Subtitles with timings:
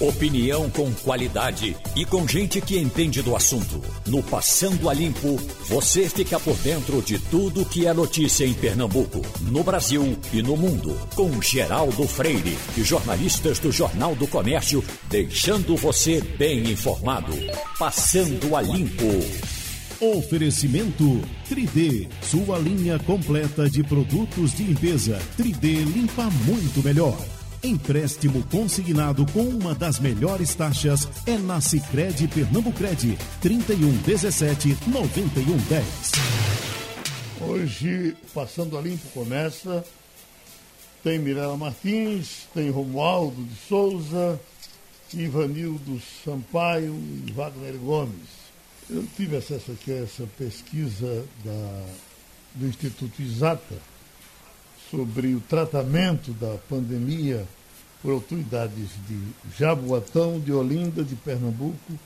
[0.00, 3.82] Opinião com qualidade e com gente que entende do assunto.
[4.06, 5.36] No Passando a Limpo,
[5.68, 10.56] você fica por dentro de tudo que é notícia em Pernambuco, no Brasil e no
[10.56, 10.96] mundo.
[11.16, 17.32] Com Geraldo Freire e jornalistas do Jornal do Comércio, deixando você bem informado.
[17.76, 19.04] Passando a Limpo.
[20.00, 25.18] Oferecimento 3D, sua linha completa de produtos de limpeza.
[25.36, 27.18] 3D limpa muito melhor.
[27.62, 35.84] Empréstimo consignado com uma das melhores taxas é na Sicredi Pernambucred, 31 17 91 10.
[37.40, 39.84] Hoje, passando a limpo começa.
[41.02, 44.40] Tem Mirela Martins, tem Romualdo de Souza,
[45.12, 46.94] Ivanildo Sampaio
[47.26, 48.38] e Wagner Gomes.
[48.88, 51.86] Eu tive acesso aqui a essa pesquisa da,
[52.54, 53.97] do Instituto Exata
[54.90, 57.46] sobre o tratamento da pandemia
[58.02, 59.18] por autoridades de
[59.56, 61.98] Jaboatão, de Olinda, de Pernambuco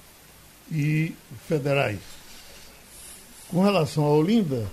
[0.71, 1.13] e
[1.47, 1.99] federais.
[3.49, 4.67] Com relação a Olinda,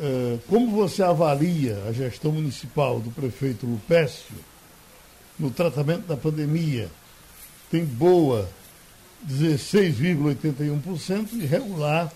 [0.00, 4.34] eh, como você avalia a gestão municipal do prefeito Lupécio
[5.38, 6.88] no tratamento da pandemia?
[7.70, 8.48] Tem boa
[9.28, 12.10] 16,81% e regular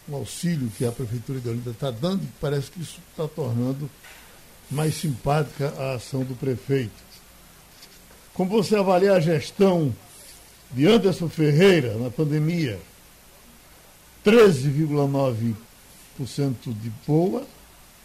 [0.09, 3.87] um, auxílio que a Prefeitura de Olinda está dando e parece que isso está tornando
[4.71, 6.89] mais simpática a ação do prefeito.
[8.33, 9.93] Como você avalia a gestão
[10.71, 12.79] de Anderson Ferreira na pandemia?
[14.25, 15.55] 13,9%
[16.65, 17.45] de boa,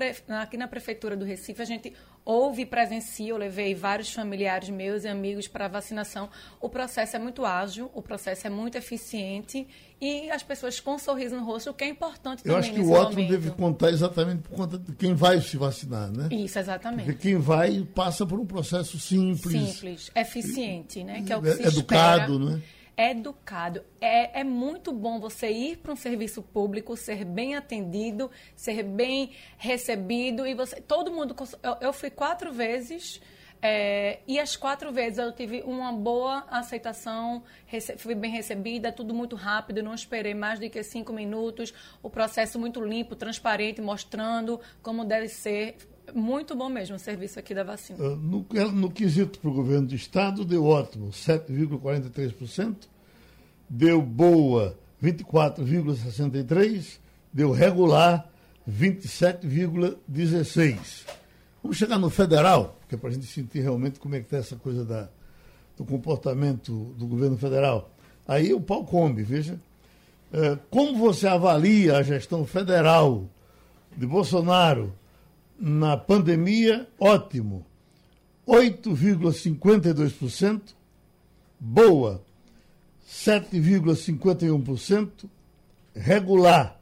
[0.40, 1.94] aqui na Prefeitura do Recife, a gente
[2.24, 6.28] ouve e presencia, eu levei vários familiares meus e amigos para vacinação.
[6.60, 9.66] O processo é muito ágil, o processo é muito eficiente
[10.00, 12.72] e as pessoas com um sorriso no rosto, o que é importante eu também acho
[12.72, 16.28] que o ótimo deve contar exatamente por conta de quem vai se vacinar, né?
[16.30, 17.04] Isso, exatamente.
[17.06, 19.74] Porque quem vai passa por um processo simples.
[19.74, 21.22] Simples, eficiente, né?
[21.22, 22.56] Que é o que é, se educado, espera.
[22.56, 22.62] né?
[22.96, 23.84] Educado.
[24.00, 29.32] É, é muito bom você ir para um serviço público, ser bem atendido, ser bem
[29.56, 30.80] recebido e você.
[30.80, 31.34] Todo mundo.
[31.62, 33.20] Eu, eu fui quatro vezes.
[33.66, 39.14] É, e as quatro vezes eu tive uma boa aceitação, rece, fui bem recebida, tudo
[39.14, 41.72] muito rápido, não esperei mais do que cinco minutos,
[42.02, 45.78] o processo muito limpo, transparente, mostrando como deve ser.
[46.12, 47.98] Muito bom mesmo o serviço aqui da vacina.
[47.98, 52.76] Uh, no, no quesito para o governo do Estado, deu ótimo, 7,43%.
[53.68, 56.98] Deu boa, 24,63%.
[57.32, 58.28] Deu regular,
[58.68, 61.06] 27,16%.
[61.62, 64.36] Vamos chegar no federal, que é para a gente sentir realmente como é que está
[64.36, 65.08] essa coisa da,
[65.76, 67.90] do comportamento do governo federal.
[68.28, 69.58] Aí o pau come, veja.
[70.32, 73.24] Uh, como você avalia a gestão federal
[73.96, 74.92] de Bolsonaro
[75.58, 77.66] na pandemia, ótimo.
[78.46, 80.74] 8,52%,
[81.58, 82.22] boa,
[83.08, 85.30] 7,51%,
[85.94, 86.78] regular,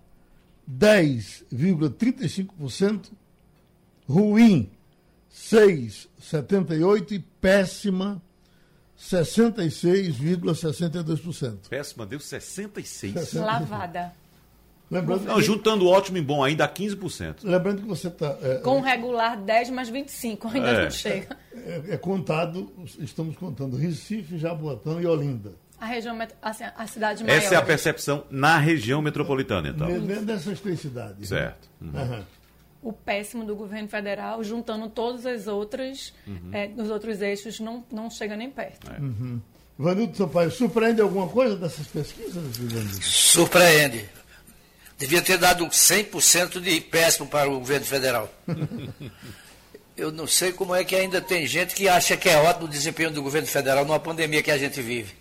[0.69, 3.13] 10,35%,
[4.09, 4.69] ruim,
[5.33, 8.21] 6,78% e péssima,
[8.99, 11.69] 66,62%.
[11.69, 13.41] Péssima, deu 66%.
[13.41, 14.13] Lavada.
[14.93, 15.43] Lembrando Não, que...
[15.43, 17.37] juntando ótimo e bom ainda 15%.
[17.45, 18.37] Lembrando que você está.
[18.43, 20.83] É, Com regular 10 mais 25, ainda é.
[20.85, 21.35] não chega.
[21.55, 25.53] É, é, contado, estamos contando Recife, Jaboatão e Olinda.
[25.81, 27.39] A região, assim, a cidade maior.
[27.39, 29.89] Essa é a percepção na região metropolitana, então.
[29.89, 31.27] Dentro dessas três cidades.
[31.27, 31.71] Certo.
[31.81, 31.91] Uhum.
[31.99, 32.23] Uhum.
[32.83, 36.51] O péssimo do governo federal, juntando todas as outras, uhum.
[36.53, 38.91] é, os outros eixos, não, não chega nem perto.
[38.93, 39.01] É.
[39.01, 39.41] Uhum.
[39.79, 43.03] Vanildo Sampaio, surpreende alguma coisa dessas pesquisas, Vanildo?
[43.03, 44.09] Surpreende.
[45.03, 48.33] Devia ter dado 100% de péssimo para o governo federal.
[49.97, 52.71] Eu não sei como é que ainda tem gente que acha que é ótimo o
[52.71, 55.13] desempenho do governo federal numa pandemia que a gente vive.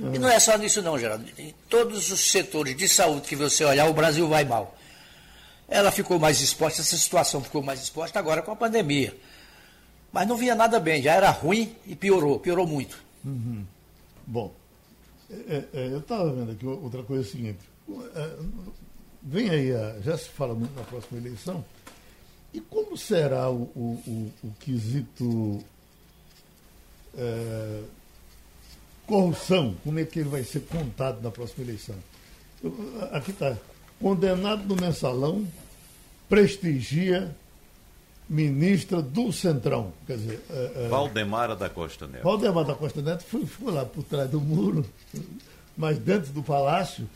[0.00, 1.24] E não é só nisso não, Geraldo.
[1.38, 4.76] Em todos os setores de saúde que você olhar, o Brasil vai mal.
[5.68, 9.16] Ela ficou mais exposta, essa situação ficou mais exposta agora com a pandemia.
[10.12, 13.00] Mas não vinha nada bem, já era ruim e piorou, piorou muito.
[13.24, 13.64] Uhum.
[14.26, 14.52] Bom,
[15.30, 17.70] é, é, eu estava vendo aqui outra coisa é seguinte.
[19.22, 21.64] Vem aí, a, já se fala muito na próxima eleição.
[22.52, 25.62] E como será o, o, o, o quesito
[27.16, 27.82] é,
[29.06, 29.74] corrupção?
[29.84, 31.96] Como é que ele vai ser contado na próxima eleição?
[32.62, 32.74] Eu,
[33.12, 33.56] aqui está.
[34.00, 35.46] Condenado no mensalão,
[36.28, 37.34] prestigia
[38.30, 39.92] ministra do Centrão.
[40.06, 42.22] Quer dizer, é, é, Valdemara da Costa Neto.
[42.22, 44.86] Valdemara da Costa Neto foi, foi lá por trás do muro,
[45.76, 47.08] mas dentro do palácio.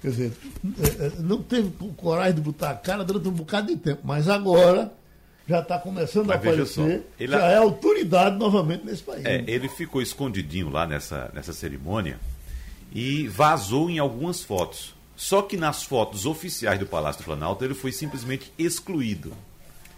[0.00, 0.32] Quer dizer,
[0.80, 4.28] é, é, não teve coragem de botar a cara durante um bocado de tempo, mas
[4.28, 4.92] agora
[5.48, 6.82] já está começando mas a aparecer, só,
[7.18, 7.32] ele...
[7.32, 9.24] já é autoridade novamente nesse país.
[9.24, 12.18] É, ele ficou escondidinho lá nessa, nessa cerimônia
[12.92, 14.94] e vazou em algumas fotos.
[15.16, 19.32] Só que nas fotos oficiais do Palácio do Planalto ele foi simplesmente excluído.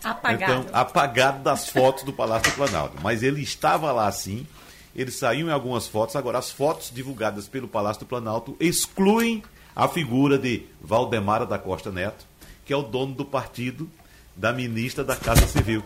[0.02, 0.52] Apagado.
[0.52, 2.96] Então, apagado das fotos do Palácio do Planalto.
[3.02, 4.46] Mas ele estava lá sim,
[4.96, 6.16] ele saiu em algumas fotos.
[6.16, 9.42] Agora, as fotos divulgadas pelo Palácio do Planalto excluem
[9.80, 12.26] a figura de Valdemara da Costa Neto,
[12.66, 13.90] que é o dono do partido
[14.36, 15.82] da ministra da Casa Civil.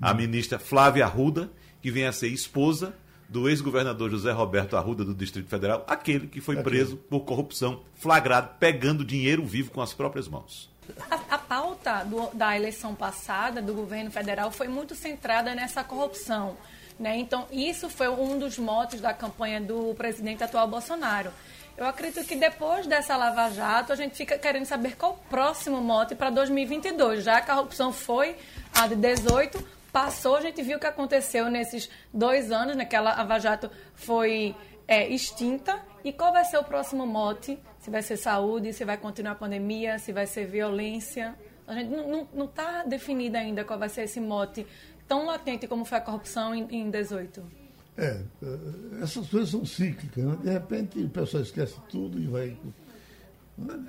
[0.00, 1.50] A ministra Flávia Arruda,
[1.82, 2.94] que vem a ser esposa
[3.28, 8.54] do ex-governador José Roberto Arruda do Distrito Federal, aquele que foi preso por corrupção, flagrado,
[8.58, 10.70] pegando dinheiro vivo com as próprias mãos.
[11.10, 16.56] A, a pauta do, da eleição passada do governo federal foi muito centrada nessa corrupção.
[16.98, 17.18] Né?
[17.18, 21.30] Então, isso foi um dos motos da campanha do presidente atual Bolsonaro.
[21.76, 25.78] Eu acredito que depois dessa Lava Jato, a gente fica querendo saber qual o próximo
[25.78, 27.22] mote para 2022.
[27.22, 28.34] Já a corrupção foi
[28.74, 29.62] a de 18,
[29.92, 33.70] passou, a gente viu o que aconteceu nesses dois anos, né, que a Lava Jato
[33.94, 34.56] foi
[34.88, 35.78] é, extinta.
[36.02, 39.36] E qual vai ser o próximo mote se vai ser saúde, se vai continuar a
[39.36, 41.34] pandemia, se vai ser violência.
[41.66, 44.66] A gente não está definida ainda qual vai ser esse mote
[45.06, 47.65] tão latente como foi a corrupção em, em 18.
[47.98, 50.24] É, é, essas coisas são cíclicas.
[50.24, 50.36] Né?
[50.42, 52.56] De repente o pessoal esquece tudo e vai.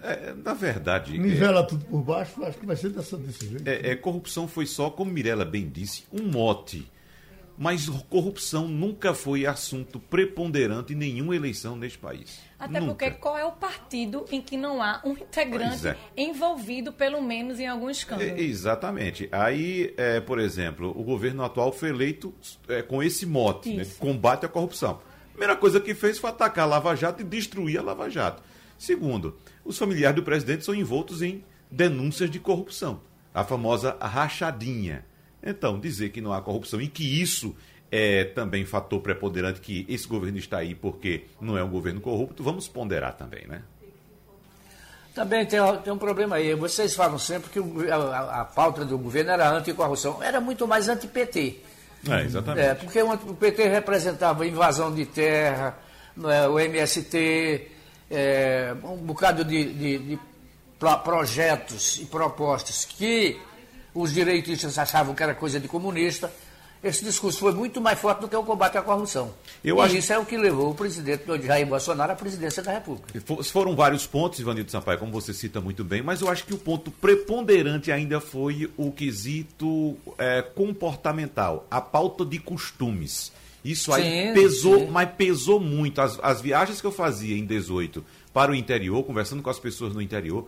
[0.03, 1.17] É, na verdade.
[1.17, 3.67] Nivela é, tudo por baixo, acho que vai ser dessa, desse jeito.
[3.67, 6.89] É, é, corrupção foi só, como Mirella bem disse, um mote
[7.57, 12.39] mas corrupção nunca foi assunto preponderante em nenhuma eleição neste país.
[12.59, 12.93] Até nunca.
[12.93, 15.97] porque qual é o partido em que não há um integrante é.
[16.15, 18.29] envolvido, pelo menos, em algum escândalo?
[18.29, 19.27] É, exatamente.
[19.31, 22.33] Aí, é, por exemplo, o governo atual foi eleito
[22.67, 25.01] é, com esse mote, né, combate à corrupção.
[25.25, 28.43] A primeira coisa que fez foi atacar a Lava Jato e destruir a Lava Jato.
[28.77, 33.01] Segundo, os familiares do presidente são envoltos em denúncias de corrupção.
[33.33, 35.05] A famosa rachadinha.
[35.49, 37.55] Então, dizer que não há corrupção e que isso
[37.91, 42.43] é também fator preponderante que esse governo está aí porque não é um governo corrupto,
[42.43, 43.63] vamos ponderar também, né?
[45.15, 46.53] Também tem, tem um problema aí.
[46.53, 50.21] Vocês falam sempre que o, a, a, pauta do governo era anticorrupção.
[50.21, 51.59] Era muito mais anti-PT.
[52.07, 52.67] É, exatamente.
[52.67, 55.75] É, porque o, o PT representava invasão de terra,
[56.23, 57.67] é, o MST,
[58.11, 60.19] é, um bocado de, de, de
[61.03, 63.39] projetos e propostas que
[63.97, 66.31] os direitistas achavam que era coisa de comunista.
[66.83, 69.33] Esse discurso foi muito mais forte do que o combate à corrupção.
[69.63, 69.97] Eu e acho...
[69.97, 73.19] isso é o que levou o presidente Jair Bolsonaro à presidência da República.
[73.45, 76.57] Foram vários pontos, Ivanildo Sampaio, como você cita muito bem, mas eu acho que o
[76.57, 83.31] ponto preponderante ainda foi o quesito é, comportamental, a pauta de costumes.
[83.65, 84.87] Isso aí sim, pesou, sim.
[84.91, 85.99] mas pesou muito.
[85.99, 89.95] As, as viagens que eu fazia em 18 para o interior, conversando com as pessoas
[89.95, 90.47] no interior,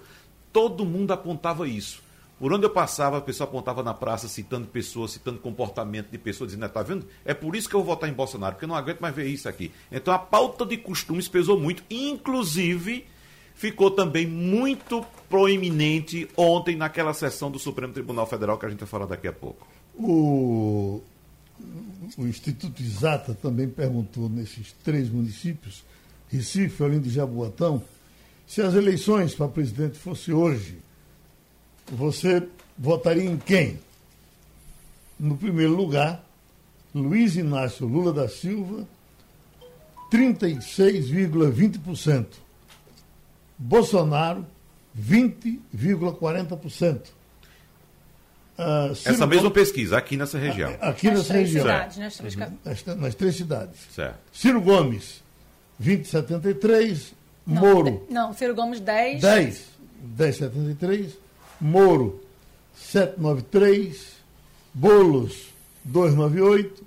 [0.54, 2.08] todo mundo apontava isso
[2.40, 6.52] por onde eu passava, a pessoa apontava na praça, citando pessoas, citando comportamento de pessoas,
[6.52, 7.06] dizendo, está vendo?
[7.26, 9.28] É por isso que eu vou votar em Bolsonaro, porque eu não aguento mais ver
[9.28, 9.72] isso aqui.
[9.92, 13.06] Então a pauta de costumes pesou muito, inclusive
[13.54, 18.88] ficou também muito proeminente ontem naquela sessão do Supremo Tribunal Federal que a gente vai
[18.88, 19.68] falar daqui a pouco.
[19.96, 21.02] O,
[22.18, 25.84] o Instituto Exata também perguntou nesses três municípios,
[26.30, 27.84] Recife, Olinda e Jaboatão,
[28.48, 30.78] se as eleições para presidente fosse hoje,
[31.92, 33.80] você votaria em quem?
[35.20, 36.24] No primeiro lugar,
[36.94, 38.88] Luiz Inácio Lula da Silva,
[40.12, 42.26] 36,20%.
[43.58, 44.46] Bolsonaro,
[44.98, 47.02] 20,40%.
[48.58, 50.76] Uh, Essa mesma pesquisa, aqui nessa região.
[50.82, 51.64] Aqui nas nessa região.
[51.64, 52.10] Cidades, né?
[52.22, 52.58] uhum.
[52.66, 53.80] nas, nas, três cidades.
[53.94, 54.20] Certo.
[54.34, 55.24] Ciro Gomes,
[55.82, 57.14] 20,73%.
[57.46, 58.06] Moro.
[58.10, 59.22] Não, Ciro Gomes, 10.
[59.22, 59.64] 10.
[60.18, 61.14] 10,73%.
[61.60, 62.22] Moro
[62.74, 64.18] 793,
[64.74, 65.50] Bolos
[65.84, 66.84] 298,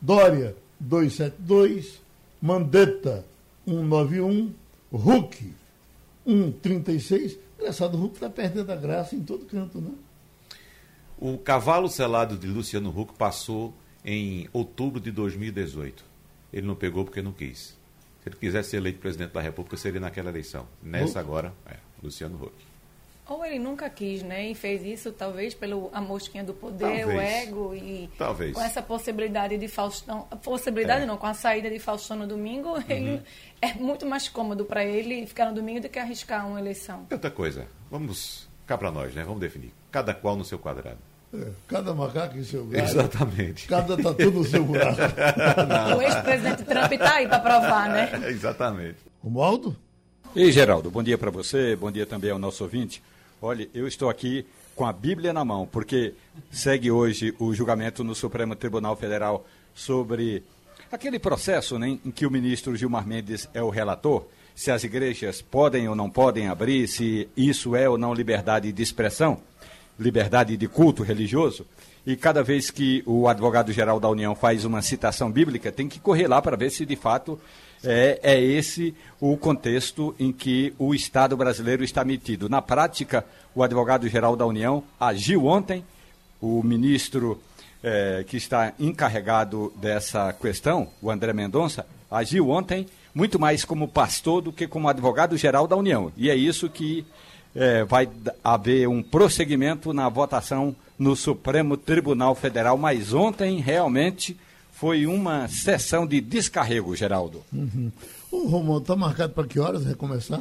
[0.00, 2.00] Dória 272,
[2.40, 3.24] Mandetta
[3.66, 4.52] 191,
[4.92, 5.54] Hulk
[6.26, 7.38] 136.
[7.58, 9.92] Engraçado, o Hulk está perdendo a graça em todo canto, né?
[11.18, 16.02] O cavalo selado de Luciano Huck passou em outubro de 2018.
[16.50, 17.78] Ele não pegou porque não quis.
[18.22, 20.66] Se ele quisesse ser eleito presidente da República, seria naquela eleição.
[20.82, 22.69] Nessa agora, é, Luciano Huck.
[23.30, 24.50] Ou ele nunca quis, né?
[24.50, 27.06] E fez isso talvez pelo a mosquinha do poder, talvez.
[27.06, 28.52] o ego e talvez.
[28.52, 31.06] com essa possibilidade de Faustão, possibilidade é.
[31.06, 32.84] não, com a saída de Faustão no domingo, uhum.
[32.88, 33.22] ele
[33.62, 37.06] é muito mais cômodo para ele ficar no domingo do que arriscar uma eleição.
[37.08, 39.22] Outra coisa, vamos cá para nós, né?
[39.22, 39.72] Vamos definir.
[39.92, 40.98] Cada qual no seu quadrado.
[41.32, 42.84] É, cada macaco em seu galho.
[42.84, 43.68] Exatamente.
[43.68, 44.98] Cada tatu no seu buraco.
[45.96, 48.10] o ex-presidente Trump está aí para provar, né?
[48.26, 48.98] Exatamente.
[49.22, 49.76] Romualdo?
[50.34, 53.00] Ei, Geraldo, bom dia para você, bom dia também ao nosso ouvinte.
[53.42, 54.44] Olha, eu estou aqui
[54.76, 56.12] com a Bíblia na mão, porque
[56.50, 60.42] segue hoje o julgamento no Supremo Tribunal Federal sobre
[60.92, 65.40] aquele processo né, em que o ministro Gilmar Mendes é o relator, se as igrejas
[65.40, 69.40] podem ou não podem abrir, se isso é ou não liberdade de expressão,
[69.98, 71.64] liberdade de culto religioso.
[72.06, 76.28] E cada vez que o advogado-geral da União faz uma citação bíblica, tem que correr
[76.28, 77.40] lá para ver se de fato
[77.84, 82.48] é, é esse o contexto em que o Estado brasileiro está metido.
[82.48, 85.84] Na prática, o advogado-geral da União agiu ontem,
[86.40, 87.40] o ministro
[87.82, 94.40] é, que está encarregado dessa questão, o André Mendonça, agiu ontem muito mais como pastor
[94.40, 96.12] do que como advogado-geral da União.
[96.16, 97.04] E é isso que
[97.54, 98.08] é, vai
[98.44, 102.76] haver um prosseguimento na votação no Supremo Tribunal Federal.
[102.76, 104.36] Mas ontem, realmente,
[104.80, 107.42] foi uma sessão de descarrego, Geraldo.
[107.52, 107.92] Uhum.
[108.32, 110.40] O Romualdo está marcado para que horas recomeçar?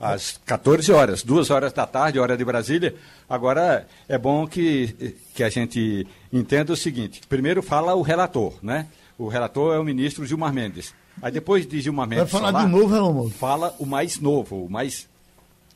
[0.00, 2.94] Às 14 horas, duas horas da tarde, hora de Brasília.
[3.28, 8.86] Agora, é bom que, que a gente entenda o seguinte: primeiro fala o relator, né?
[9.18, 10.94] O relator é o ministro Gilmar Mendes.
[11.20, 12.30] Aí depois de Gilmar Mendes.
[12.30, 13.30] Vai falar, falar de novo, Romualdo?
[13.34, 15.06] Fala o mais novo, o mais.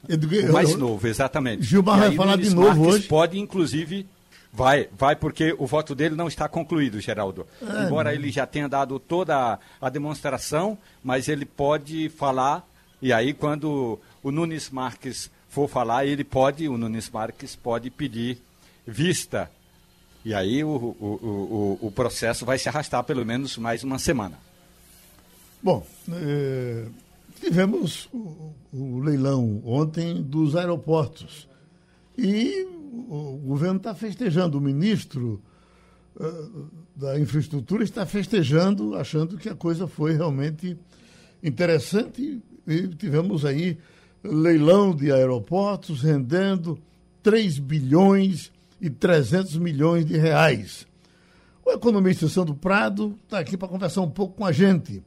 [0.08, 1.62] O mais novo, exatamente.
[1.62, 3.06] Gilmar vai falar de novo Marques hoje.
[3.06, 4.06] Pode, inclusive,
[4.52, 7.46] Vai, vai porque o voto dele não está concluído, Geraldo.
[7.62, 12.68] É, Embora ele já tenha dado toda a demonstração, mas ele pode falar,
[13.00, 18.38] e aí quando o Nunes Marques for falar, ele pode, o Nunes Marques pode pedir
[18.86, 19.50] vista.
[20.22, 24.38] E aí o, o, o, o processo vai se arrastar pelo menos mais uma semana.
[25.62, 26.84] Bom, é,
[27.40, 31.48] tivemos o, o leilão ontem dos aeroportos.
[32.18, 35.40] E o governo está festejando, o ministro
[36.16, 40.76] uh, da infraestrutura está festejando, achando que a coisa foi realmente
[41.42, 43.78] interessante e tivemos aí
[44.22, 46.78] leilão de aeroportos rendendo
[47.22, 50.86] 3 bilhões e 300 milhões de reais.
[51.64, 55.02] O economista Sandro Prado está aqui para conversar um pouco com a gente.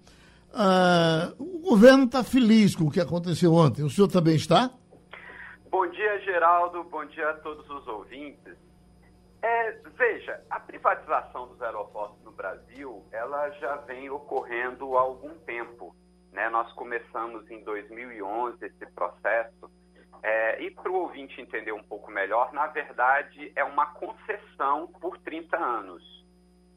[0.54, 3.84] Uh, o governo está feliz com o que aconteceu ontem.
[3.84, 4.72] O senhor também está?
[5.78, 6.86] Bom dia, Geraldo.
[6.86, 8.58] Bom dia a todos os ouvintes.
[9.42, 15.94] É, veja, a privatização dos aeroportos no Brasil, ela já vem ocorrendo há algum tempo.
[16.32, 16.48] Né?
[16.48, 19.70] Nós começamos em 2011 esse processo.
[20.24, 25.18] É, e para o ouvinte entender um pouco melhor, na verdade, é uma concessão por
[25.18, 26.26] 30 anos,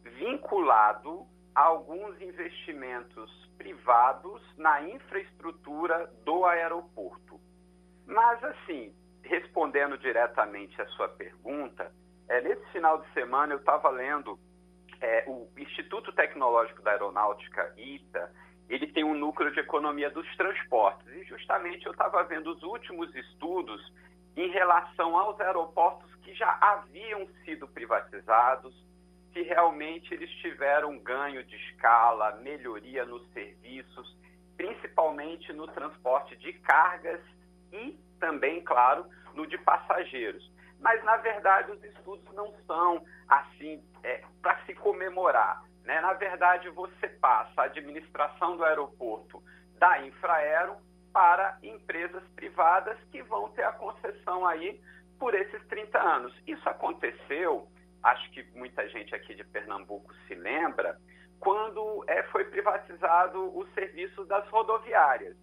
[0.03, 1.25] vinculado
[1.55, 7.41] a alguns investimentos privados na infraestrutura do aeroporto.
[8.09, 11.93] Mas, assim, respondendo diretamente a sua pergunta,
[12.27, 14.39] é, nesse final de semana eu estava lendo
[14.99, 18.33] é, o Instituto Tecnológico da Aeronáutica, ITA,
[18.69, 21.07] ele tem um núcleo de economia dos transportes.
[21.09, 23.93] E justamente eu estava vendo os últimos estudos
[24.35, 28.75] em relação aos aeroportos que já haviam sido privatizados,
[29.35, 34.17] se realmente eles tiveram ganho de escala, melhoria nos serviços,
[34.57, 37.21] principalmente no transporte de cargas
[37.73, 40.51] e também, claro, no de passageiros.
[40.81, 45.63] Mas, na verdade, os estudos não são assim é, para se comemorar.
[45.85, 46.01] Né?
[46.01, 49.43] Na verdade, você passa a administração do aeroporto
[49.79, 50.77] da Infraero
[51.13, 54.81] para empresas privadas que vão ter a concessão aí
[55.19, 56.35] por esses 30 anos.
[56.47, 57.67] Isso aconteceu,
[58.03, 60.99] acho que muita gente aqui de Pernambuco se lembra,
[61.41, 65.37] quando é, foi privatizado o serviço das rodoviárias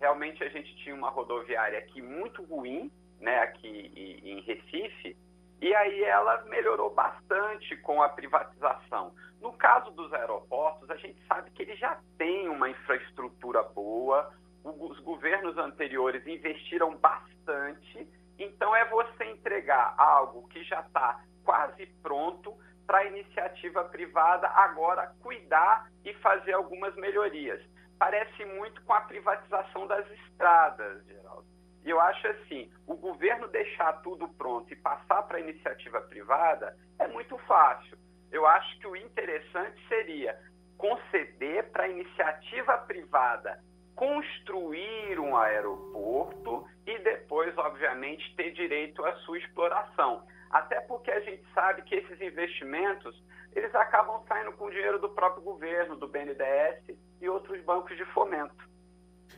[0.00, 2.90] realmente a gente tinha uma rodoviária aqui muito ruim,
[3.20, 3.92] né, aqui
[4.24, 5.16] em Recife,
[5.60, 9.14] e aí ela melhorou bastante com a privatização.
[9.40, 14.32] No caso dos aeroportos, a gente sabe que ele já tem uma infraestrutura boa,
[14.64, 22.56] os governos anteriores investiram bastante, então é você entregar algo que já está quase pronto
[22.86, 27.62] para a iniciativa privada agora cuidar e fazer algumas melhorias.
[28.00, 31.46] Parece muito com a privatização das estradas, Geraldo.
[31.84, 36.74] E eu acho assim, o governo deixar tudo pronto e passar para a iniciativa privada
[36.98, 37.98] é muito fácil.
[38.32, 40.34] Eu acho que o interessante seria
[40.78, 43.62] conceder para a iniciativa privada
[43.94, 50.26] construir um aeroporto e depois, obviamente, ter direito à sua exploração.
[50.50, 53.22] Até porque a gente sabe que esses investimentos
[53.54, 58.68] eles acabam saindo com dinheiro do próprio governo, do BNDES e outros bancos de fomento.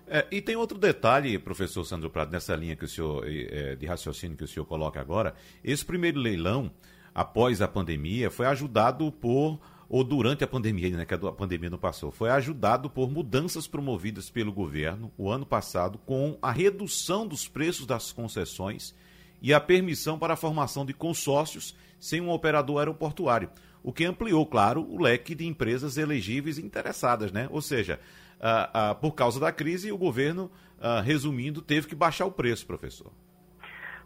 [0.06, 3.86] É, e tem outro detalhe, professor Sandro Prado, nessa linha que o senhor, é, de
[3.86, 5.34] raciocínio que o senhor coloca agora.
[5.62, 6.72] Esse primeiro leilão,
[7.14, 11.76] após a pandemia, foi ajudado por ou durante a pandemia, né, que a pandemia não
[11.76, 17.46] passou, foi ajudado por mudanças promovidas pelo governo o ano passado com a redução dos
[17.46, 18.94] preços das concessões
[19.42, 23.50] e a permissão para a formação de consórcios sem um operador aeroportuário,
[23.82, 27.48] o que ampliou, claro, o leque de empresas elegíveis interessadas, né?
[27.50, 27.98] Ou seja,
[29.00, 30.50] por causa da crise, o governo,
[31.04, 33.12] resumindo, teve que baixar o preço, professor.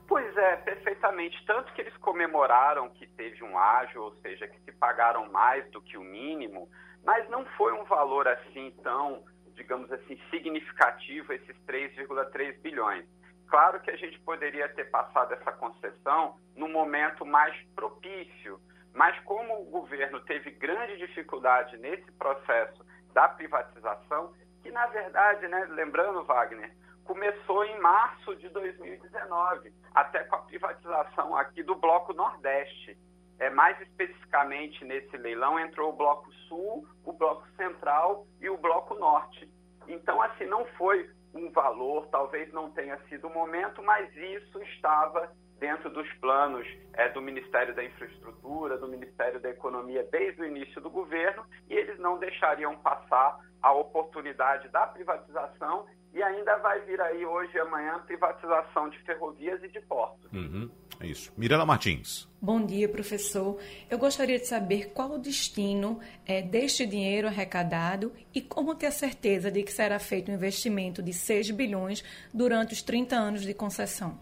[0.09, 1.37] Pois é, perfeitamente.
[1.47, 5.83] Tanto que eles comemoraram que teve um ágio, ou seja, que se pagaram mais do
[5.83, 6.71] que o mínimo,
[7.05, 9.25] mas não foi um valor assim tão,
[9.55, 13.05] digamos assim, significativo, esses 3,3 bilhões.
[13.49, 18.61] Claro que a gente poderia ter passado essa concessão no momento mais propício,
[18.93, 25.67] mas como o governo teve grande dificuldade nesse processo da privatização, que na verdade, né,
[25.71, 26.73] lembrando, Wagner,
[27.05, 32.99] começou em março de 2019, até com a privatização aqui do Bloco Nordeste.
[33.39, 38.95] É, mais especificamente nesse leilão entrou o Bloco Sul, o Bloco Central e o Bloco
[38.95, 39.49] Norte.
[39.87, 45.31] Então, assim, não foi um valor, talvez não tenha sido o momento, mas isso estava
[45.59, 50.81] dentro dos planos é, do Ministério da Infraestrutura, do Ministério da Economia desde o início
[50.81, 57.01] do governo, e eles não deixariam passar a oportunidade da privatização e ainda vai vir
[57.01, 60.33] aí hoje e amanhã privatização de ferrovias e de portos.
[60.33, 61.33] Uhum, é isso.
[61.37, 62.27] Mirela Martins.
[62.41, 63.61] Bom dia, professor.
[63.91, 68.91] Eu gostaria de saber qual o destino é, deste dinheiro arrecadado e como ter a
[68.91, 73.53] certeza de que será feito um investimento de 6 bilhões durante os 30 anos de
[73.53, 74.19] concessão.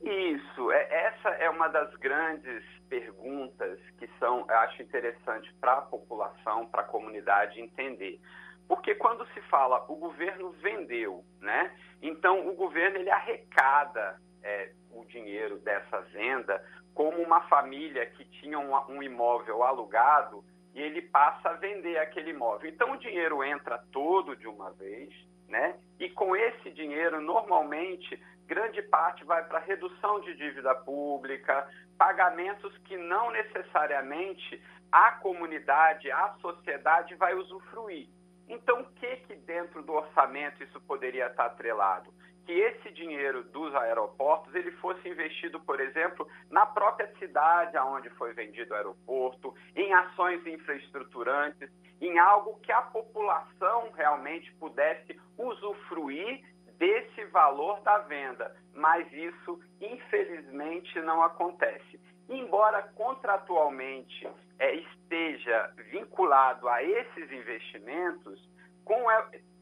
[0.00, 5.82] Isso, é, essa é uma das grandes perguntas que são, eu acho interessante para a
[5.82, 8.20] população, para a comunidade entender.
[8.66, 11.74] Porque quando se fala o governo vendeu, né?
[12.02, 16.62] Então o governo ele arrecada é, o dinheiro dessa venda
[16.94, 22.30] como uma família que tinha um, um imóvel alugado e ele passa a vender aquele
[22.30, 22.68] imóvel.
[22.68, 25.12] Então o dinheiro entra todo de uma vez,
[25.48, 25.78] né?
[25.98, 32.96] E com esse dinheiro, normalmente, grande parte vai para redução de dívida pública, pagamentos que
[32.96, 38.08] não necessariamente a comunidade, a sociedade vai usufruir.
[38.48, 42.12] Então, o que que dentro do orçamento isso poderia estar atrelado?
[42.48, 48.32] Que esse dinheiro dos aeroportos ele fosse investido, por exemplo, na própria cidade aonde foi
[48.32, 51.68] vendido o aeroporto, em ações infraestruturantes,
[52.00, 56.42] em algo que a população realmente pudesse usufruir
[56.78, 58.56] desse valor da venda.
[58.72, 68.48] Mas isso, infelizmente, não acontece embora contratualmente é, esteja vinculado a esses investimentos,
[68.84, 69.10] com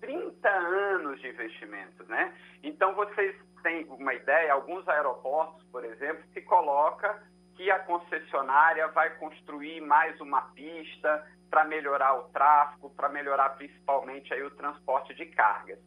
[0.00, 2.34] 30 é, anos de investimentos, né?
[2.62, 7.22] Então vocês têm uma ideia, alguns aeroportos, por exemplo, se coloca
[7.54, 14.32] que a concessionária vai construir mais uma pista para melhorar o tráfego, para melhorar principalmente
[14.34, 15.78] aí o transporte de cargas.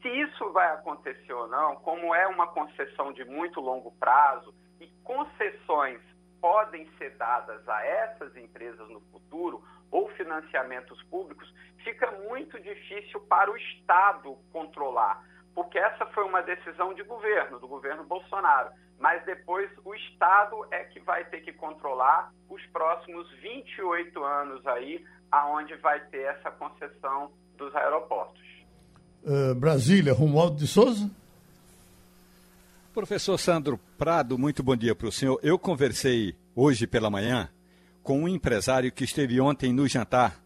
[0.00, 4.86] Se isso vai acontecer ou não, como é uma concessão de muito longo prazo e
[5.02, 6.00] concessões
[6.40, 13.50] podem ser dadas a essas empresas no futuro ou financiamentos públicos, fica muito difícil para
[13.50, 15.24] o Estado controlar,
[15.54, 18.70] porque essa foi uma decisão de governo, do governo Bolsonaro.
[18.98, 25.04] Mas depois o Estado é que vai ter que controlar os próximos 28 anos aí,
[25.30, 28.42] aonde vai ter essa concessão dos aeroportos.
[29.24, 31.08] Uh, Brasília, Romualdo de Souza.
[32.92, 35.38] Professor Sandro Prado, muito bom dia para o senhor.
[35.42, 37.48] Eu conversei hoje pela manhã
[38.08, 40.42] com um empresário que esteve ontem no jantar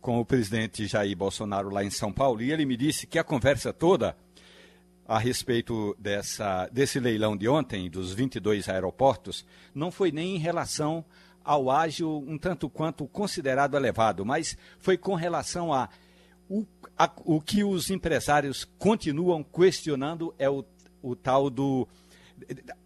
[0.00, 3.24] com o presidente Jair Bolsonaro lá em São Paulo e ele me disse que a
[3.24, 4.16] conversa toda
[5.04, 11.04] a respeito dessa, desse leilão de ontem, dos 22 aeroportos, não foi nem em relação
[11.42, 15.88] ao ágio um tanto quanto considerado elevado, mas foi com relação a
[16.48, 16.64] o,
[16.96, 20.64] a, o que os empresários continuam questionando é o
[21.02, 21.88] o tal do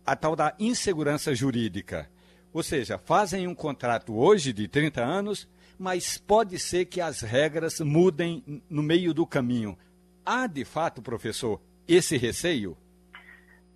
[0.07, 2.09] a tal da insegurança jurídica.
[2.57, 5.47] Ou seja, fazem um contrato hoje de 30 anos,
[5.79, 9.77] mas pode ser que as regras mudem no meio do caminho.
[10.25, 12.75] Há, de fato, professor, esse receio?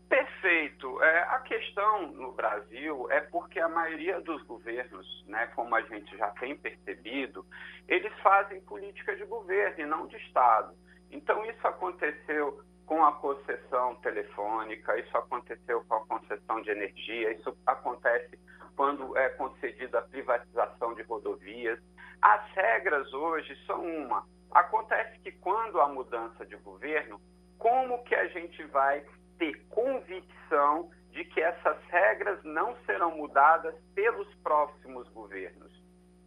[0.08, 1.02] Perfeito.
[1.02, 6.16] É, a questão no Brasil é porque a maioria dos governos, né, como a gente
[6.16, 7.44] já tem percebido,
[7.86, 10.72] eles fazem política de governo e não de Estado.
[11.10, 17.54] Então, isso aconteceu com a concessão telefônica, isso aconteceu com a concessão de energia, isso
[17.66, 18.38] acontece
[18.76, 21.78] quando é concedida a privatização de rodovias.
[22.22, 24.26] As regras hoje são uma.
[24.52, 27.20] Acontece que quando há mudança de governo,
[27.58, 29.04] como que a gente vai
[29.38, 35.70] ter convicção de que essas regras não serão mudadas pelos próximos governos?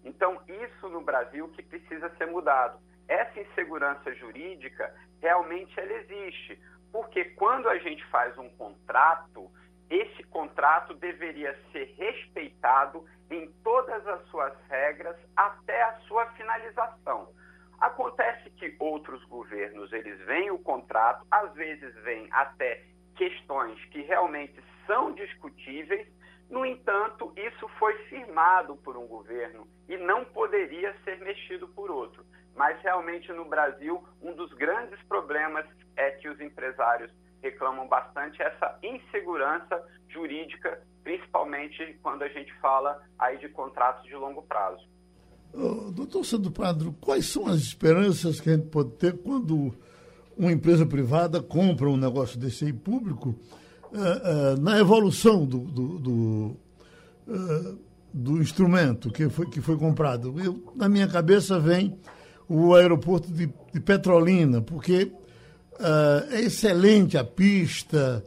[0.04, 2.80] Então, isso no Brasil que precisa ser mudado.
[3.08, 9.50] Essa insegurança jurídica realmente ela existe, porque quando a gente faz um contrato,
[9.90, 17.30] esse contrato deveria ser respeitado em todas as suas regras até a sua finalização.
[17.80, 22.84] Acontece que outros governos, eles veem o contrato, às vezes vêm até
[23.16, 26.08] questões que realmente são discutíveis,
[26.50, 32.24] no entanto, isso foi firmado por um governo e não poderia ser mexido por outro.
[32.56, 35.66] Mas realmente no Brasil, um dos grandes problemas
[35.96, 37.12] é que os empresários
[37.44, 44.42] reclamam bastante essa insegurança jurídica, principalmente quando a gente fala aí de contratos de longo
[44.44, 44.82] prazo.
[45.94, 49.76] Doutor Sandro Padro, quais são as esperanças que a gente pode ter quando
[50.36, 53.36] uma empresa privada compra um negócio desse aí público
[53.92, 56.58] uh, uh, na evolução do, do, do,
[58.12, 60.34] do, instrumento que foi, que foi comprado?
[60.40, 62.00] Eu, na minha cabeça vem
[62.50, 65.12] o aeroporto de, de Petrolina, porque
[66.32, 68.24] é excelente a pista,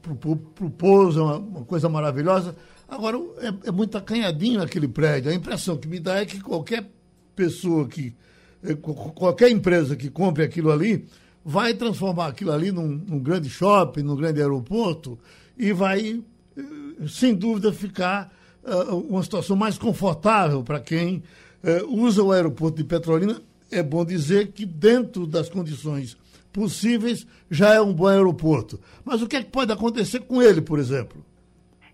[0.00, 2.56] pro, pro pouso é uma, uma, coisa maravilhosa.
[2.88, 5.30] Agora, é, é muito acanhadinho aquele prédio.
[5.30, 6.88] A impressão que me dá é que qualquer
[7.36, 8.14] pessoa que.
[8.62, 11.06] Eh, qualquer empresa que compre aquilo ali
[11.44, 15.18] vai transformar aquilo ali num, num grande shopping, num grande aeroporto
[15.56, 16.22] e vai,
[16.56, 16.62] eh,
[17.08, 18.32] sem dúvida, ficar
[18.64, 21.22] uh, uma situação mais confortável para quem
[21.62, 23.40] uh, usa o aeroporto de Petrolina.
[23.70, 26.16] É bom dizer que, dentro das condições
[26.52, 28.78] possíveis, já é um bom aeroporto.
[29.04, 31.24] Mas o que, é que pode acontecer com ele, por exemplo?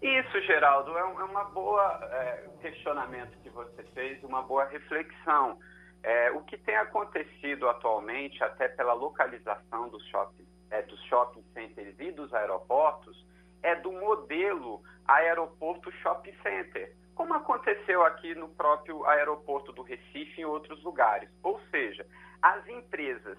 [0.03, 5.59] Isso, Geraldo, é, é uma boa é, questionamento que você fez, uma boa reflexão.
[6.03, 11.99] É, o que tem acontecido atualmente, até pela localização dos shopping, é, dos shopping centers
[11.99, 13.25] e dos aeroportos,
[13.63, 20.43] é do modelo aeroporto shopping center, como aconteceu aqui no próprio aeroporto do Recife e
[20.43, 21.29] em outros lugares.
[21.43, 22.07] Ou seja,
[22.43, 23.39] as empresas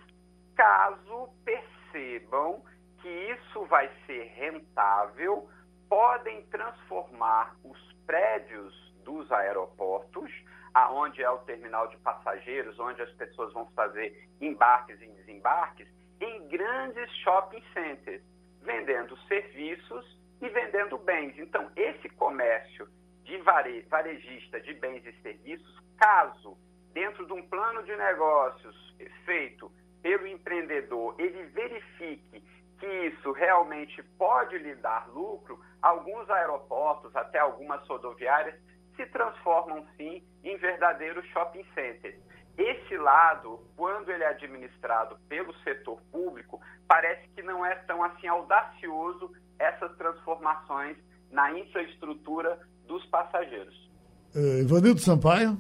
[0.58, 2.64] caso percebam
[3.00, 5.48] que isso vai ser rentável,
[5.88, 8.74] podem transformar os prédios
[9.06, 10.30] dos aeroportos,
[10.74, 15.88] aonde é o terminal de passageiros, onde as pessoas vão fazer embarques e desembarques,
[16.20, 18.24] em grandes shopping centers,
[18.64, 21.38] vendendo serviços e vendendo bens.
[21.38, 22.90] Então, esse comércio
[23.24, 26.58] de vare, varejista de bens e serviços, caso
[26.94, 28.88] dentro de um plano de negócios
[29.26, 32.44] feito pelo empreendedor ele verifique
[32.80, 38.56] que isso realmente pode lhe dar lucro, alguns aeroportos, até algumas rodoviárias,
[38.96, 42.16] se transformam sim em verdadeiros shopping centers.
[42.58, 48.28] Esse lado, quando ele é administrado pelo setor público, parece que não é tão assim
[48.28, 50.98] audacioso essas transformações
[51.32, 53.88] na infraestrutura dos passageiros.
[54.36, 55.58] Ivanildo Sampaio.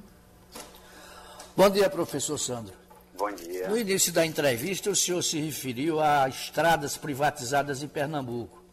[1.55, 2.86] Bom dia, professor Sandro.
[3.17, 3.67] Bom dia.
[3.67, 8.63] No início da entrevista, o senhor se referiu a estradas privatizadas em Pernambuco.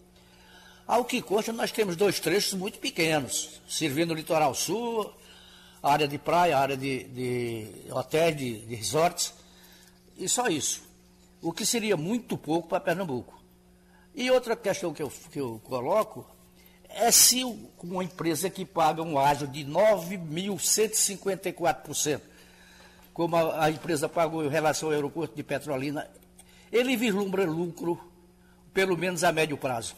[0.87, 5.11] Ao que consta, nós temos dois trechos muito pequenos, servindo o litoral sul,
[5.83, 9.33] área de praia, área de, de hotéis, de, de resorts,
[10.15, 10.83] e só isso.
[11.41, 13.43] O que seria muito pouco para Pernambuco.
[14.15, 16.29] E outra questão que eu, que eu coloco
[16.91, 17.43] é se
[17.83, 22.34] uma empresa que paga um ágio de 9.154%,
[23.15, 26.11] como a, a empresa pagou em relação ao aeroporto de Petrolina,
[26.71, 27.99] ele vislumbra lucro,
[28.75, 29.95] pelo menos a médio prazo.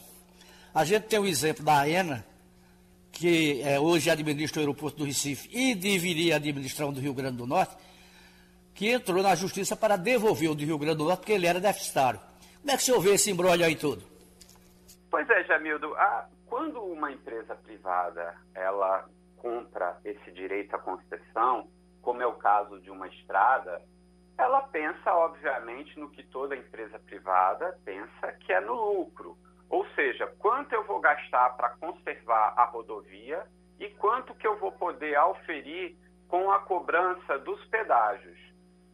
[0.73, 2.23] A gente tem o exemplo da AENA,
[3.11, 7.37] que é, hoje administra o aeroporto do Recife e deveria administrar o do Rio Grande
[7.37, 7.75] do Norte,
[8.75, 11.59] que entrou na justiça para devolver o do Rio Grande do Norte porque ele era
[11.59, 12.19] deficitário.
[12.61, 14.03] Como é que o senhor vê esse embrolho aí todo?
[15.09, 15.95] Pois é, Jamildo.
[15.95, 21.67] A, quando uma empresa privada ela compra esse direito à concessão,
[22.07, 23.81] como é o caso de uma estrada,
[24.37, 29.37] ela pensa, obviamente, no que toda empresa privada pensa, que é no lucro.
[29.69, 33.45] Ou seja, quanto eu vou gastar para conservar a rodovia
[33.77, 35.97] e quanto que eu vou poder auferir
[36.29, 38.39] com a cobrança dos pedágios.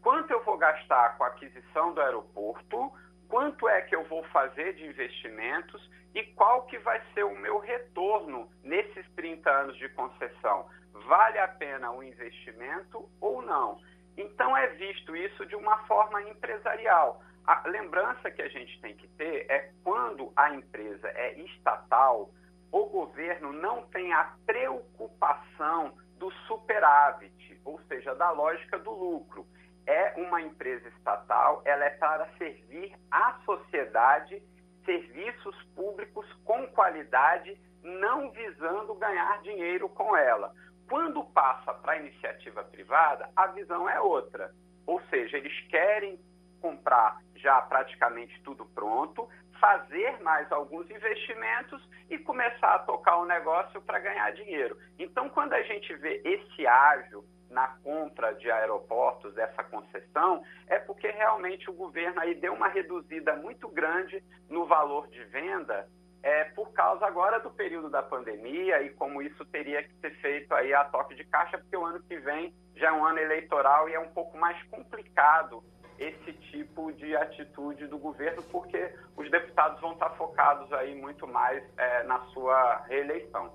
[0.02, 2.92] Quanto eu vou gastar com a aquisição do aeroporto,
[3.30, 7.60] quanto é que eu vou fazer de investimentos e qual que vai ser o meu
[7.60, 10.66] retorno nesses 30 anos de concessão.
[11.06, 13.80] Vale a pena o investimento ou não?
[14.18, 17.22] Então é visto isso de uma forma empresarial.
[17.46, 22.30] A lembrança que a gente tem que ter é quando a empresa é estatal,
[22.72, 29.46] o governo não tem a preocupação do superávit, ou seja, da lógica do lucro.
[29.86, 34.42] É uma empresa estatal, ela é para servir à sociedade
[34.86, 40.54] serviços públicos com qualidade, não visando ganhar dinheiro com ela.
[40.88, 44.54] Quando passa para a iniciativa privada, a visão é outra.
[44.86, 46.20] Ou seja, eles querem
[46.62, 49.28] comprar já praticamente tudo pronto,
[49.60, 54.78] fazer mais alguns investimentos e começar a tocar o negócio para ganhar dinheiro.
[55.00, 61.08] Então, quando a gente vê esse ágio na compra de aeroportos dessa concessão, é porque
[61.08, 65.88] realmente o governo aí deu uma reduzida muito grande no valor de venda
[66.24, 70.54] é, por causa agora do período da pandemia e como isso teria que ser feito
[70.54, 73.90] aí a toque de caixa, porque o ano que vem já é um ano eleitoral
[73.90, 75.62] e é um pouco mais complicado
[76.00, 81.62] esse tipo de atitude do governo, porque os deputados vão estar focados aí muito mais
[81.78, 83.52] é, na sua reeleição.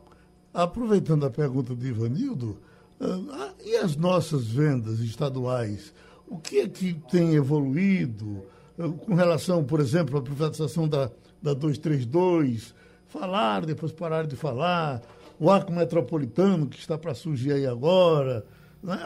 [0.54, 2.60] Aproveitando a pergunta de Ivanildo,
[3.00, 5.94] uh, e as nossas vendas estaduais?
[6.26, 8.46] O que é que tem evoluído
[8.78, 11.10] uh, com relação, por exemplo, à privatização da,
[11.42, 12.74] da 232?
[13.06, 15.02] Falar, depois parar de falar,
[15.38, 18.44] o arco metropolitano que está para surgir aí agora.
[18.82, 18.96] Né?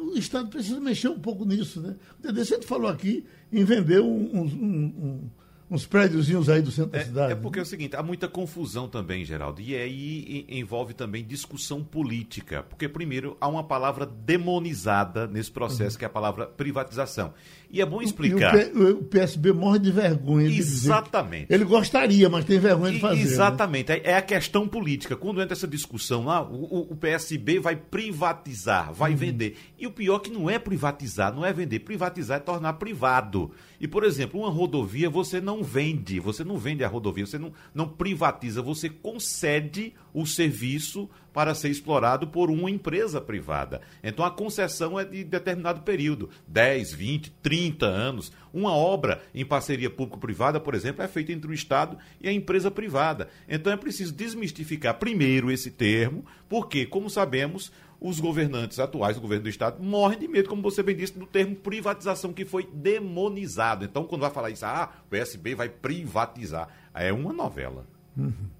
[0.00, 1.80] O Estado precisa mexer um pouco nisso.
[1.80, 1.96] Né?
[2.18, 5.30] O Dedê sempre falou aqui em vender um, um, um,
[5.72, 7.32] uns prédiozinhos aí do centro é, da cidade.
[7.32, 11.82] É porque é o seguinte, há muita confusão também, Geraldo, e aí envolve também discussão
[11.82, 15.98] política, porque primeiro há uma palavra demonizada nesse processo, uhum.
[15.98, 17.32] que é a palavra privatização.
[17.72, 18.54] E é bom explicar.
[18.54, 20.46] o, PSB morre de vergonha.
[20.46, 21.46] De Exatamente.
[21.50, 23.16] ele gostaria, mas tem vergonha de fazer.
[23.16, 23.22] Né?
[23.22, 23.88] Exatamente.
[23.88, 24.00] Né?
[24.04, 25.16] É a questão política.
[25.16, 29.16] Quando entra essa discussão lá, o, o PSB vai privatizar, vai uhum.
[29.16, 29.56] vender.
[29.78, 31.78] E o pior é que não é privatizar, não é vender.
[31.78, 33.50] Privatizar é tornar privado.
[33.80, 37.52] E, por exemplo, uma rodovia você não vende, você não vende a rodovia, você não,
[37.74, 43.80] não privatiza, você concede o serviço para ser explorado por uma empresa privada.
[44.02, 48.32] Então a concessão é de determinado período 10, 20, 30 anos.
[48.52, 52.70] Uma obra em parceria público-privada, por exemplo, é feita entre o Estado e a empresa
[52.70, 53.28] privada.
[53.48, 57.72] Então é preciso desmistificar primeiro esse termo, porque, como sabemos,
[58.02, 61.26] os governantes atuais do governo do Estado morrem de medo, como você bem disse, do
[61.26, 63.84] termo privatização, que foi demonizado.
[63.84, 67.86] Então, quando vai falar isso, ah, o PSB vai privatizar, é uma novela.
[68.16, 68.50] Uhum.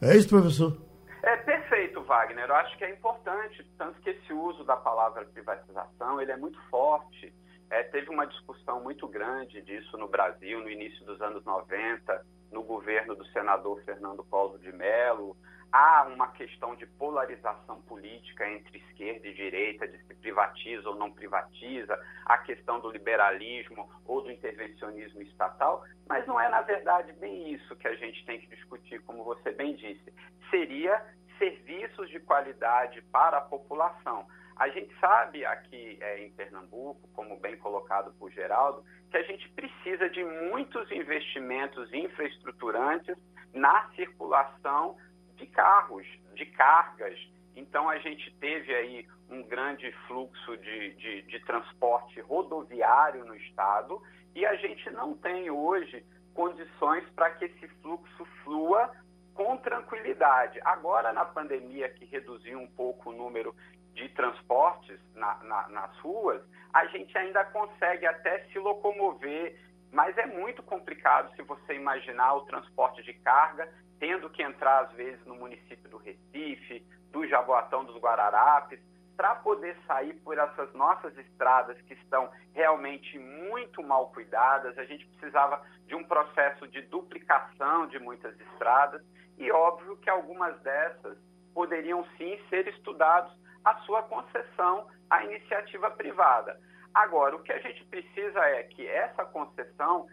[0.00, 0.78] É isso, professor?
[1.22, 2.46] É perfeito, Wagner.
[2.48, 6.60] Eu acho que é importante, tanto que esse uso da palavra privatização ele é muito
[6.70, 7.32] forte.
[7.70, 12.62] É, teve uma discussão muito grande disso no Brasil no início dos anos 90, no
[12.62, 15.36] governo do senador Fernando Collor de Mello.
[15.72, 21.10] Há uma questão de polarização política entre esquerda e direita, de se privatiza ou não
[21.10, 27.54] privatiza, a questão do liberalismo ou do intervencionismo estatal, mas não é, na verdade, bem
[27.54, 30.12] isso que a gente tem que discutir, como você bem disse.
[30.50, 31.02] Seria
[31.38, 34.26] serviços de qualidade para a população.
[34.56, 39.48] A gente sabe aqui é, em Pernambuco, como bem colocado por Geraldo, que a gente
[39.50, 43.16] precisa de muitos investimentos infraestruturantes
[43.54, 44.96] na circulação
[45.42, 47.18] de carros, de cargas.
[47.56, 54.00] Então a gente teve aí um grande fluxo de, de, de transporte rodoviário no estado
[54.34, 58.90] e a gente não tem hoje condições para que esse fluxo flua
[59.34, 60.60] com tranquilidade.
[60.64, 63.54] Agora, na pandemia, que reduziu um pouco o número
[63.94, 66.40] de transportes na, na, nas ruas,
[66.72, 69.58] a gente ainda consegue até se locomover,
[69.92, 74.92] mas é muito complicado se você imaginar o transporte de carga tendo que entrar, às
[74.94, 78.80] vezes, no município do Recife, do Jaboatão dos Guararapes,
[79.16, 84.76] para poder sair por essas nossas estradas que estão realmente muito mal cuidadas.
[84.76, 89.02] A gente precisava de um processo de duplicação de muitas estradas
[89.38, 91.16] e óbvio que algumas dessas
[91.54, 93.32] poderiam sim ser estudados
[93.64, 96.58] a sua concessão à iniciativa privada.
[96.94, 100.06] Agora, o que a gente precisa é que essa concessão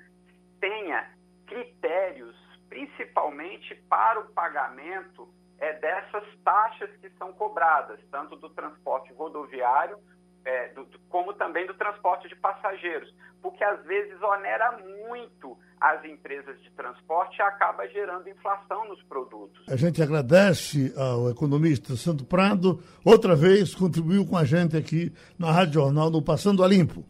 [0.59, 1.13] tenha
[1.45, 2.35] critérios,
[2.69, 9.97] principalmente para o pagamento é, dessas taxas que são cobradas, tanto do transporte rodoviário
[10.45, 16.61] é, do, como também do transporte de passageiros, porque às vezes onera muito as empresas
[16.61, 19.63] de transporte e acaba gerando inflação nos produtos.
[19.69, 25.51] A gente agradece ao economista Santo Prado, outra vez contribuiu com a gente aqui na
[25.51, 27.05] Rádio Jornal no Passando a Limpo.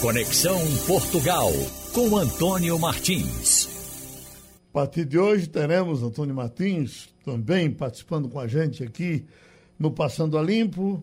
[0.00, 1.50] Conexão Portugal
[1.92, 3.66] com Antônio Martins.
[4.70, 9.26] A partir de hoje teremos Antônio Martins também participando com a gente aqui
[9.78, 11.02] no Passando a Limpo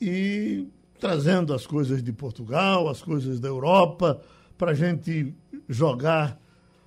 [0.00, 0.66] e
[1.00, 4.20] trazendo as coisas de Portugal, as coisas da Europa,
[4.56, 5.34] para a gente
[5.68, 6.40] jogar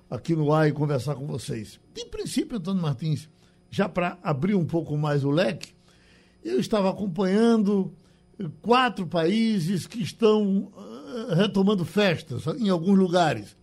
[0.08, 1.80] aqui no ar e conversar com vocês.
[1.94, 3.28] De princípio, Antônio Martins,
[3.70, 5.74] já para abrir um pouco mais o leque,
[6.44, 7.92] eu estava acompanhando
[8.62, 10.72] quatro países que estão
[11.36, 13.56] retomando festas em alguns lugares.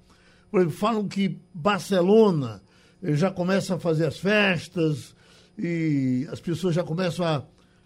[0.49, 2.61] Por exemplo, falam que Barcelona
[3.01, 5.15] eh, já começa a fazer as festas
[5.57, 7.43] e as pessoas já começam a,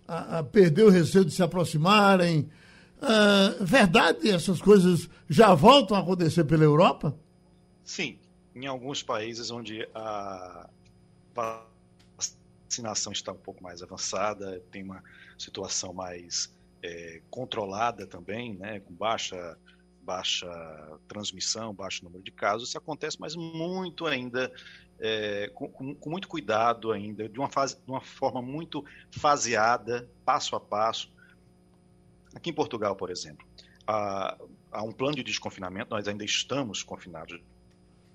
[0.08, 2.50] a, a perder o receio de se aproximarem.
[2.98, 7.16] Uh, verdade, essas coisas já voltam a acontecer pela Europa?
[7.84, 8.18] Sim,
[8.56, 10.68] em alguns países onde a
[12.68, 15.04] vacinação está um pouco mais avançada, tem uma
[15.38, 19.58] situação mais é, controlada também, né, com baixa,
[20.02, 20.48] baixa
[21.08, 24.52] transmissão, baixo número de casos, isso acontece, mas muito ainda,
[25.00, 30.56] é, com, com, muito cuidado ainda, de uma, fase, de uma forma muito faseada, passo
[30.56, 31.12] a passo.
[32.36, 33.46] Aqui em Portugal, por exemplo,
[33.86, 34.38] há,
[34.72, 37.40] há um plano de desconfinamento, nós ainda estamos confinados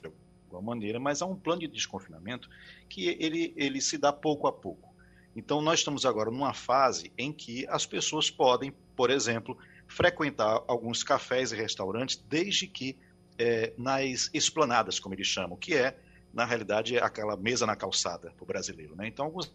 [0.00, 0.10] de
[0.50, 2.48] alguma maneira, mas há um plano de desconfinamento
[2.88, 4.92] que ele, ele se dá pouco a pouco.
[5.34, 11.02] Então, nós estamos agora numa fase em que as pessoas podem, por exemplo, frequentar alguns
[11.02, 12.96] cafés e restaurantes, desde que
[13.38, 15.96] é, nas esplanadas, como eles chamam, que é,
[16.32, 18.96] na realidade, aquela mesa na calçada para o brasileiro.
[18.96, 19.08] Né?
[19.08, 19.52] Então, alguns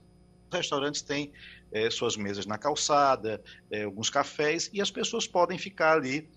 [0.52, 1.32] restaurantes têm
[1.72, 6.30] é, suas mesas na calçada, é, alguns cafés, e as pessoas podem ficar ali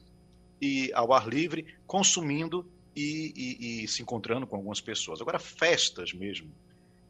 [0.61, 5.20] e, ao ar livre, consumindo e, e, e se encontrando com algumas pessoas.
[5.20, 6.50] Agora, festas mesmo,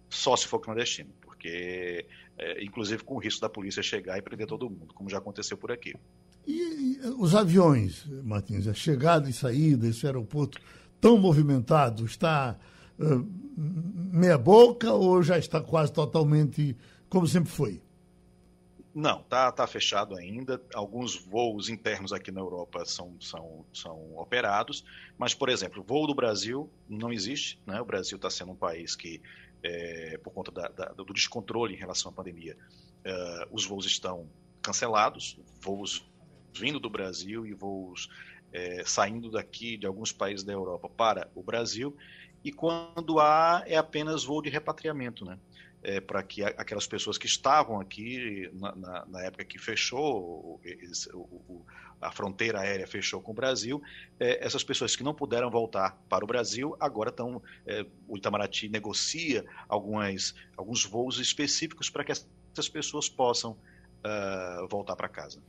[0.09, 2.05] só se for clandestino porque
[2.37, 5.57] é, inclusive com o risco da polícia chegar e prender todo mundo, como já aconteceu
[5.57, 5.95] por aqui.
[6.47, 10.61] E, e os aviões, Martins, a chegada e saída, esse aeroporto
[11.01, 12.59] tão movimentado, está
[13.57, 16.77] meia boca ou já está quase totalmente
[17.09, 17.83] como sempre foi?
[18.95, 20.61] Não, tá, tá fechado ainda.
[20.75, 24.85] Alguns voos internos aqui na Europa são, são, são operados,
[25.17, 27.61] mas, por exemplo, voo do Brasil não existe.
[27.67, 27.81] Né?
[27.81, 29.21] O Brasil está sendo um país que
[29.63, 32.57] é, por conta da, da, do descontrole em relação à pandemia,
[33.05, 34.29] é, os voos estão
[34.63, 36.05] cancelados, voos
[36.53, 38.09] vindo do Brasil e voos
[38.53, 41.97] é, saindo daqui de alguns países da Europa para o Brasil,
[42.45, 45.39] e quando há é apenas voo de repatriamento, né?
[45.83, 51.21] É, para que aquelas pessoas que estavam aqui na, na, na época que fechou o,
[51.49, 51.65] o,
[52.01, 53.83] a fronteira aérea fechou com o Brasil,
[54.19, 57.43] é, essas pessoas que não puderam voltar para o Brasil agora estão.
[57.67, 64.97] É, o Itamaraty negocia algumas, alguns voos específicos para que essas pessoas possam uh, voltar
[64.97, 65.41] para casa.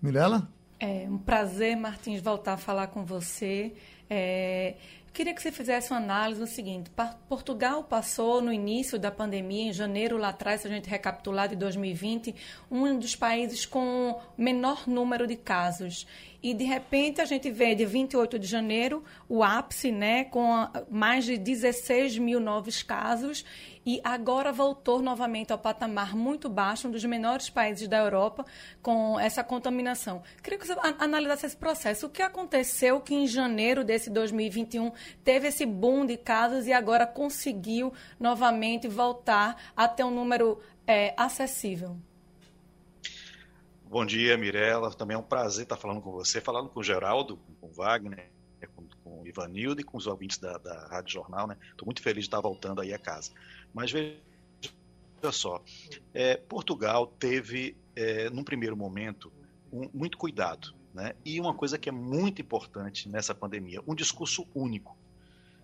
[0.00, 0.48] Mirela?
[0.78, 3.74] É um prazer, Martins, voltar a falar com você.
[4.10, 4.76] É,
[5.14, 6.90] Queria que você fizesse uma análise do seguinte:
[7.28, 11.54] Portugal passou no início da pandemia, em janeiro lá atrás, se a gente recapitular de
[11.54, 12.34] 2020,
[12.68, 16.04] um dos países com menor número de casos.
[16.42, 21.24] E de repente a gente vê de 28 de janeiro o ápice, né, com mais
[21.24, 23.44] de 16 mil novos casos
[23.86, 28.44] e agora voltou novamente ao patamar muito baixo, um dos menores países da Europa,
[28.82, 30.22] com essa contaminação.
[30.42, 32.06] Queria que você analisasse esse processo.
[32.06, 34.92] O que aconteceu que em janeiro desse 2021
[35.22, 41.14] teve esse boom de casos e agora conseguiu novamente voltar a ter um número é,
[41.16, 41.96] acessível?
[43.84, 44.92] Bom dia, Mirella.
[44.92, 48.28] Também é um prazer estar falando com você, falando com o Geraldo, com o Wagner,
[48.74, 51.50] com, com o Ivanildo e com os ouvintes da, da Rádio Jornal.
[51.52, 51.84] Estou né?
[51.84, 53.30] muito feliz de estar voltando aí a casa.
[53.72, 54.16] Mas veja
[55.30, 55.62] só,
[56.12, 59.30] é, Portugal teve, é, num primeiro momento,
[59.70, 60.74] um, muito cuidado.
[60.92, 61.14] Né?
[61.24, 64.96] E uma coisa que é muito importante nessa pandemia, um discurso único.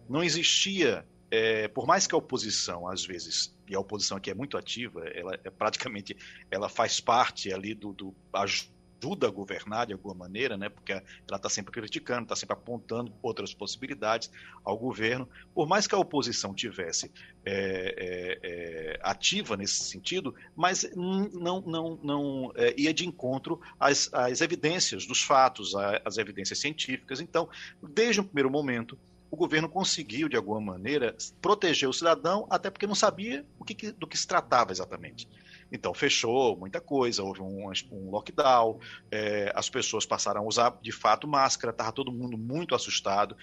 [0.09, 4.35] Não existia, é, por mais que a oposição, às vezes, e a oposição aqui é
[4.35, 6.17] muito ativa, ela é praticamente,
[6.51, 8.80] ela faz parte ali do, do ajuda
[9.27, 10.69] a governar de alguma maneira, né?
[10.69, 14.31] Porque ela está sempre criticando, está sempre apontando outras possibilidades
[14.65, 15.29] ao governo.
[15.55, 17.11] Por mais que a oposição tivesse
[17.45, 24.13] é, é, é, ativa nesse sentido, mas não, não, não é, ia de encontro às,
[24.13, 25.75] às evidências dos fatos,
[26.05, 27.21] às evidências científicas.
[27.21, 27.49] Então,
[27.83, 28.99] desde o primeiro momento,
[29.31, 33.93] o governo conseguiu, de alguma maneira, proteger o cidadão, até porque não sabia o que,
[33.93, 35.29] do que se tratava exatamente.
[35.71, 38.79] Então fechou muita coisa, houve um, um lockdown,
[39.11, 43.37] é, as pessoas passaram a usar de fato máscara, estava todo mundo muito assustado.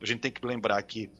[0.00, 1.10] A gente tem que lembrar que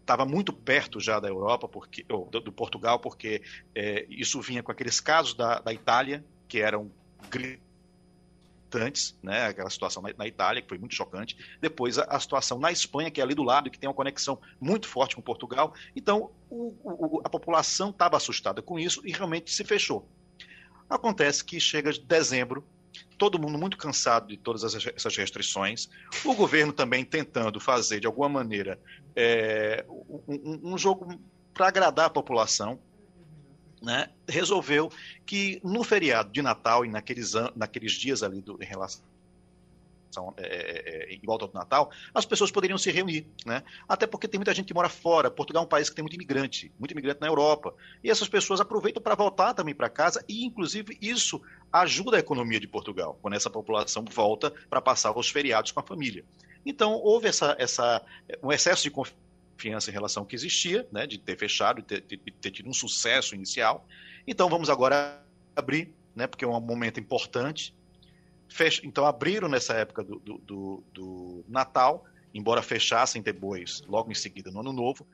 [0.00, 3.42] estava muito perto já da Europa, porque, ou do, do Portugal, porque
[3.74, 6.90] é, isso vinha com aqueles casos da, da Itália, que eram
[7.30, 7.69] gritantes,
[9.22, 11.36] né, aquela situação na, na, Itália, que foi muito chocante.
[11.60, 14.40] Depois a, a, situação na Espanha, que é ali do lado, que tem uma conexão
[14.60, 15.74] muito forte com Portugal.
[15.94, 20.08] Então o, o, a população estava assustada com isso e realmente se fechou.
[20.88, 22.64] Acontece que chega de dezembro,
[23.16, 25.88] todo mundo muito cansado de todas essas restrições,
[26.24, 28.80] o governo também tentando fazer, de alguma maneira,
[29.14, 29.84] é,
[30.26, 31.20] um, um jogo
[31.54, 32.80] para agradar a população,
[33.80, 34.90] né, resolveu
[35.24, 39.02] que no feriado de Natal e naqueles, naqueles dias ali do, em relação
[40.36, 43.62] é, é, é, em volta do Natal, as pessoas poderiam se reunir, né?
[43.88, 45.30] Até porque tem muita gente que mora fora.
[45.30, 47.72] Portugal é um país que tem muito imigrante, muito imigrante na Europa.
[48.02, 51.40] E essas pessoas aproveitam para voltar também para casa e, inclusive, isso
[51.72, 55.82] ajuda a economia de Portugal, quando essa população volta para passar os feriados com a
[55.82, 56.24] família.
[56.66, 58.04] Então, houve essa, essa,
[58.42, 59.29] um excesso de confiança
[59.68, 62.74] em relação ao que existia, né, de ter fechado, de ter, de ter tido um
[62.74, 63.86] sucesso inicial.
[64.26, 65.22] Então, vamos agora
[65.54, 67.74] abrir, né, porque é um momento importante
[68.50, 68.84] Fech...
[68.84, 72.04] Então abriram nessa época do, do, do, do Natal,
[72.34, 75.06] embora fechassem depois, logo em seguida, no Ano Novo,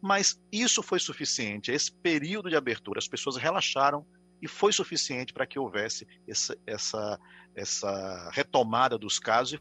[0.00, 4.04] mas isso foi suficiente, esse período de abertura, as pessoas relaxaram
[4.40, 7.20] e foi suficiente para que houvesse essa, essa,
[7.54, 9.60] essa retomada dos casos.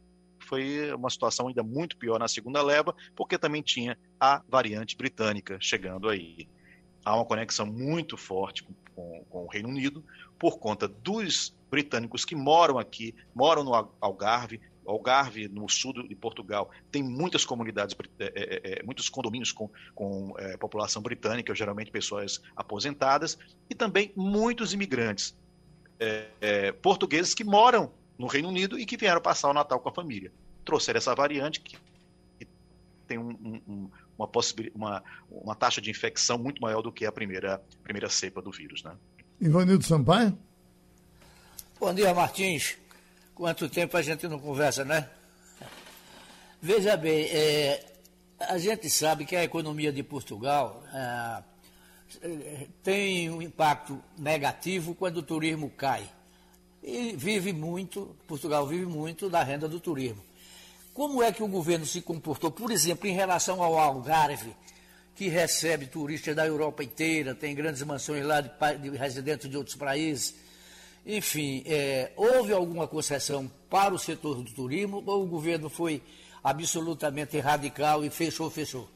[0.52, 5.58] Foi uma situação ainda muito pior na segunda leva, porque também tinha a variante britânica
[5.62, 6.46] chegando aí.
[7.06, 10.04] Há uma conexão muito forte com, com, com o Reino Unido
[10.38, 16.70] por conta dos britânicos que moram aqui, moram no Algarve, Algarve, no sul de Portugal,
[16.92, 22.42] tem muitas comunidades, é, é, é, muitos condomínios com, com é, população britânica, geralmente pessoas
[22.58, 23.38] aposentadas,
[23.70, 25.34] e também muitos imigrantes
[25.98, 29.88] é, é, portugueses que moram no Reino Unido e que vieram passar o Natal com
[29.88, 30.32] a família.
[30.64, 31.78] Trouxeram essa variante que,
[32.40, 32.48] que
[33.08, 34.30] tem um, um, uma,
[34.76, 38.84] uma, uma taxa de infecção muito maior do que a primeira, primeira cepa do vírus.
[38.84, 38.96] Né?
[39.40, 40.38] Ivanildo Sampaio?
[41.80, 42.78] Bom dia, Martins.
[43.34, 45.10] Quanto tempo a gente não conversa, né?
[46.62, 47.84] Veja bem, é,
[48.40, 51.44] a gente sabe que a economia de Portugal é,
[52.84, 56.08] tem um impacto negativo quando o turismo cai.
[56.84, 60.24] E vive muito, Portugal vive muito da renda do turismo.
[60.94, 64.56] Como é que o governo se comportou, por exemplo, em relação ao Algarve,
[65.16, 68.50] que recebe turistas da Europa inteira, tem grandes mansões lá de,
[68.82, 70.36] de residentes de outros países,
[71.06, 76.02] enfim, é, houve alguma concessão para o setor do turismo ou o governo foi
[76.44, 78.90] absolutamente radical e fechou, fechou?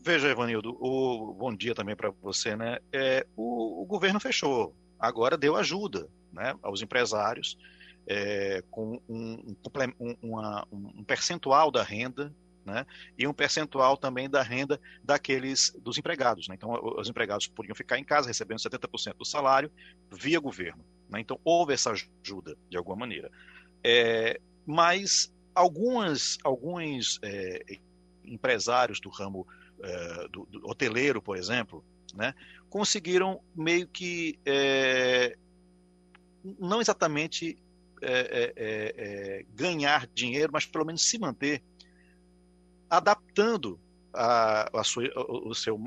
[0.00, 2.78] Veja, Evanildo, o, bom dia também para você, né?
[2.92, 7.56] É, o, o, governo fechou, agora deu ajuda né, aos empresários
[8.06, 9.56] é, com um,
[9.98, 12.34] um, uma, um percentual da renda
[12.64, 12.84] né?
[13.16, 16.48] e um percentual também da renda daqueles dos empregados.
[16.48, 16.54] Né?
[16.56, 19.70] Então, os empregados podiam ficar em casa recebendo 70% do salário
[20.10, 20.84] via governo.
[21.08, 21.20] Né?
[21.20, 23.30] Então, houve essa ajuda, de alguma maneira.
[23.84, 27.78] É, mas algumas, alguns é,
[28.24, 29.46] empresários do ramo
[29.80, 31.84] é, do, do, hoteleiro, por exemplo,
[32.14, 32.34] né,
[32.68, 35.36] conseguiram meio que é,
[36.58, 37.58] não exatamente
[38.02, 41.62] é, é, ganhar dinheiro, mas pelo menos se manter
[42.88, 43.80] adaptando
[44.12, 45.80] a, a sua, o, o seu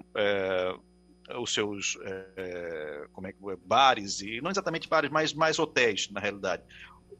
[1.37, 6.19] os seus é, como é que bares e não exatamente bares, mas mais hotéis na
[6.19, 6.63] realidade,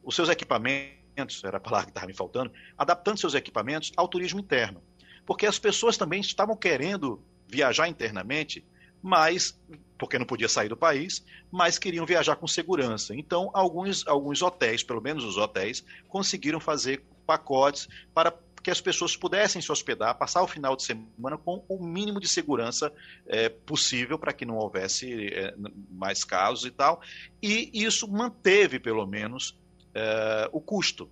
[0.02, 4.40] os seus equipamentos era a palavra que estava me faltando, adaptando seus equipamentos ao turismo
[4.40, 4.82] interno,
[5.26, 8.64] porque as pessoas também estavam querendo viajar internamente,
[9.02, 9.58] mas
[9.98, 13.14] porque não podia sair do país, mas queriam viajar com segurança.
[13.14, 19.16] Então, alguns alguns hotéis, pelo menos os hotéis, conseguiram fazer pacotes para que as pessoas
[19.16, 22.92] pudessem se hospedar, passar o final de semana com o mínimo de segurança
[23.26, 25.54] é, possível para que não houvesse é,
[25.90, 27.00] mais casos e tal.
[27.42, 29.58] E isso manteve, pelo menos,
[29.94, 31.10] é, o custo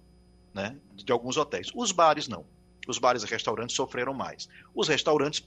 [0.53, 1.71] né, de alguns hotéis.
[1.75, 2.45] Os bares não.
[2.87, 4.49] Os bares e restaurantes sofreram mais.
[4.75, 5.47] Os restaurantes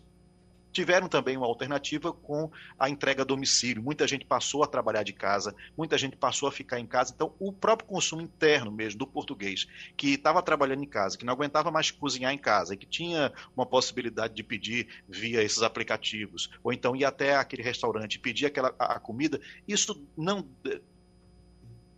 [0.71, 3.83] tiveram também uma alternativa com a entrega a domicílio.
[3.83, 7.13] Muita gente passou a trabalhar de casa, muita gente passou a ficar em casa.
[7.15, 11.33] Então, o próprio consumo interno mesmo do português, que estava trabalhando em casa, que não
[11.33, 16.73] aguentava mais cozinhar em casa que tinha uma possibilidade de pedir via esses aplicativos, ou
[16.73, 20.47] então ir até aquele restaurante pedir aquela a, a comida, isso não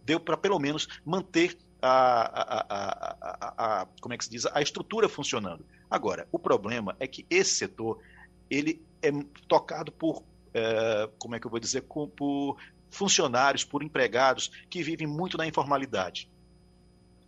[0.06, 5.10] deu para pelo menos manter a, a, a, como é que se diz, a estrutura
[5.10, 5.66] funcionando.
[5.90, 8.00] Agora, o problema é que esse setor
[8.50, 9.12] ele é
[9.48, 10.24] tocado por,
[10.54, 12.58] é, como é que eu vou dizer, por
[12.90, 16.30] funcionários, por empregados que vivem muito na informalidade,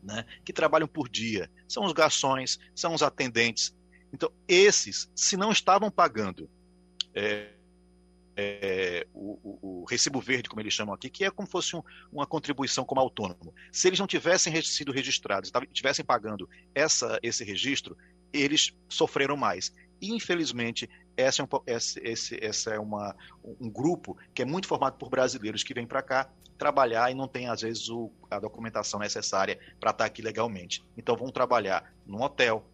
[0.02, 0.26] né?
[0.44, 1.50] que trabalham por dia.
[1.68, 3.76] São os garçons, são os atendentes.
[4.14, 6.50] Então, esses, se não estavam pagando
[7.14, 7.50] é,
[8.38, 11.82] é, o, o, o, recibo verde, como eles chamam aqui, que é como fosse um,
[12.12, 13.54] uma contribuição como autônomo.
[13.72, 17.98] Se eles não tivessem sido registrados, estivessem pagando essa, esse registro,
[18.34, 19.74] eles sofreram mais.
[20.02, 23.16] Infelizmente, essa é, um, esse, essa é uma,
[23.60, 27.28] um grupo que é muito formado por brasileiros que vêm para cá trabalhar e não
[27.28, 30.84] tem, às vezes, o, a documentação necessária para estar aqui legalmente.
[30.98, 32.66] Então, vão trabalhar num hotel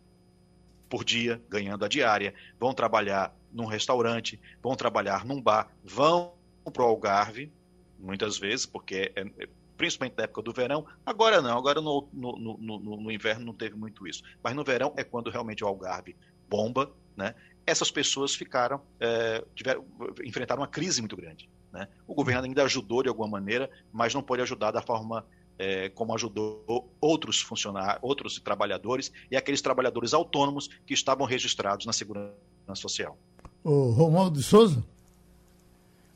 [0.89, 6.33] por dia, ganhando a diária, vão trabalhar num restaurante, vão trabalhar num bar, vão
[6.71, 7.51] para o Algarve,
[7.97, 10.85] muitas vezes, porque é, é, principalmente na época do verão.
[11.05, 14.21] Agora não, agora no, no, no, no, inverno não teve muito isso.
[14.43, 16.15] Mas no verão é quando realmente o Algarve
[16.49, 17.33] bomba, né?
[17.65, 19.85] Essas pessoas ficaram, é, tiveram,
[20.23, 21.49] enfrentaram uma crise muito grande.
[21.71, 21.87] Né?
[22.07, 25.25] O governo ainda ajudou de alguma maneira, mas não pôde ajudar da forma
[25.57, 31.93] é, como ajudou outros funcionários, outros trabalhadores e aqueles trabalhadores autônomos que estavam registrados na
[31.93, 32.35] Segurança
[32.75, 33.17] Social.
[33.63, 34.83] O Romualdo de Souza?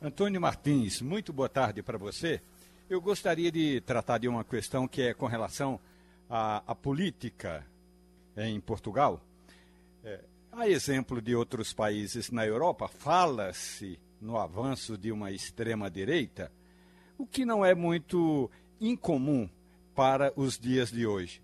[0.01, 2.41] Antônio Martins, muito boa tarde para você.
[2.89, 5.79] Eu gostaria de tratar de uma questão que é com relação
[6.29, 7.65] à, à política
[8.37, 9.21] em Portugal.
[10.03, 10.19] É,
[10.55, 16.49] a exemplo de outros países na Europa, fala-se no avanço de uma extrema-direita,
[17.17, 18.49] o que não é muito
[18.79, 19.49] incomum
[19.93, 21.41] para os dias de hoje.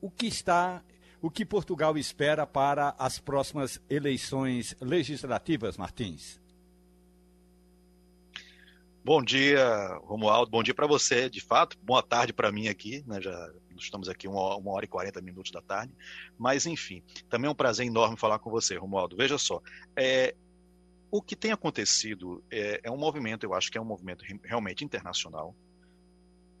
[0.00, 0.82] O que está,
[1.22, 6.38] o que Portugal espera para as próximas eleições legislativas, Martins?
[9.02, 10.50] Bom dia, Romualdo.
[10.50, 11.78] Bom dia para você, de fato.
[11.82, 13.02] Boa tarde para mim aqui.
[13.06, 13.22] Né?
[13.22, 13.50] Já
[13.84, 15.92] estamos aqui uma, uma hora e quarenta minutos da tarde.
[16.38, 19.16] Mas, enfim, também é um prazer enorme falar com você, Romualdo.
[19.16, 19.60] Veja só,
[19.96, 20.34] é,
[21.10, 24.84] o que tem acontecido é, é, um movimento, eu acho que é um movimento realmente
[24.84, 25.54] internacional,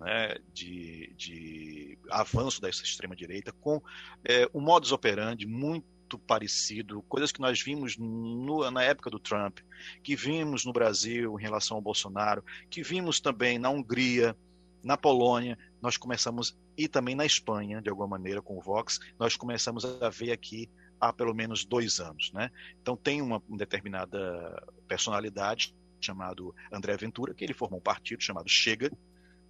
[0.00, 3.80] né, de, de, avanço dessa extrema-direita, com
[4.24, 9.58] é, um modus operandi muito parecido, coisas que nós vimos no, na época do Trump,
[10.02, 14.36] que vimos no Brasil em relação ao Bolsonaro, que vimos também na Hungria,
[14.82, 19.36] na Polônia, nós começamos, e também na Espanha, de alguma maneira, com o Vox, nós
[19.36, 20.68] começamos a ver aqui
[21.00, 22.32] há pelo menos dois anos.
[22.32, 22.50] Né?
[22.80, 28.90] Então tem uma determinada personalidade chamado André Ventura, que ele formou um partido chamado Chega,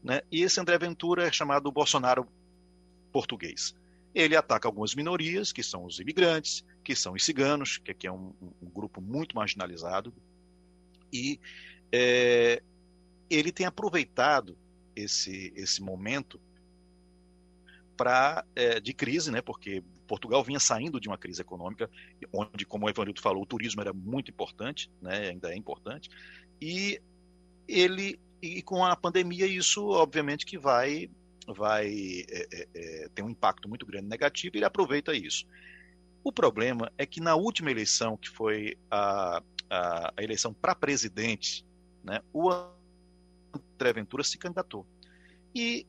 [0.03, 0.23] né?
[0.33, 2.27] E esse André Ventura é chamado Bolsonaro
[3.13, 3.75] português.
[4.15, 8.13] Ele ataca algumas minorias, que são os imigrantes, que são os ciganos, que aqui é
[8.13, 10.13] um, um grupo muito marginalizado,
[11.13, 11.39] e
[11.93, 12.63] é,
[13.29, 14.57] ele tem aproveitado
[15.01, 16.41] esse, esse momento
[18.57, 21.91] é, de crise, né, porque Portugal vinha saindo de uma crise econômica,
[22.33, 26.09] onde, como o Evanildo falou, o turismo era muito importante, né, ainda é importante,
[26.61, 27.01] e
[27.69, 31.11] ele e com a pandemia isso obviamente que vai
[31.47, 31.89] vai
[32.29, 35.47] é, é, é, ter um impacto muito grande negativo e ele aproveita isso.
[36.25, 41.65] O problema é que na última eleição, que foi a, a, a eleição para presidente,
[42.03, 42.51] né, o
[43.81, 44.87] André Ventura se candidatou.
[45.55, 45.87] E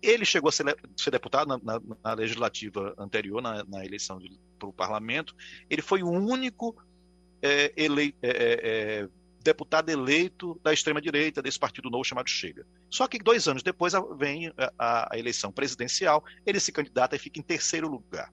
[0.00, 0.64] ele chegou a ser,
[0.96, 4.18] ser deputado na, na, na, legislativa anterior, na, na eleição
[4.58, 5.34] para o parlamento.
[5.68, 6.76] Ele foi o único
[7.42, 9.08] é, é, é, é
[9.40, 12.66] deputado eleito da extrema-direita, desse partido novo chamado Chega.
[12.90, 17.38] Só que dois anos depois vem a, a, eleição presidencial, ele se candidata e fica
[17.38, 18.32] em terceiro lugar.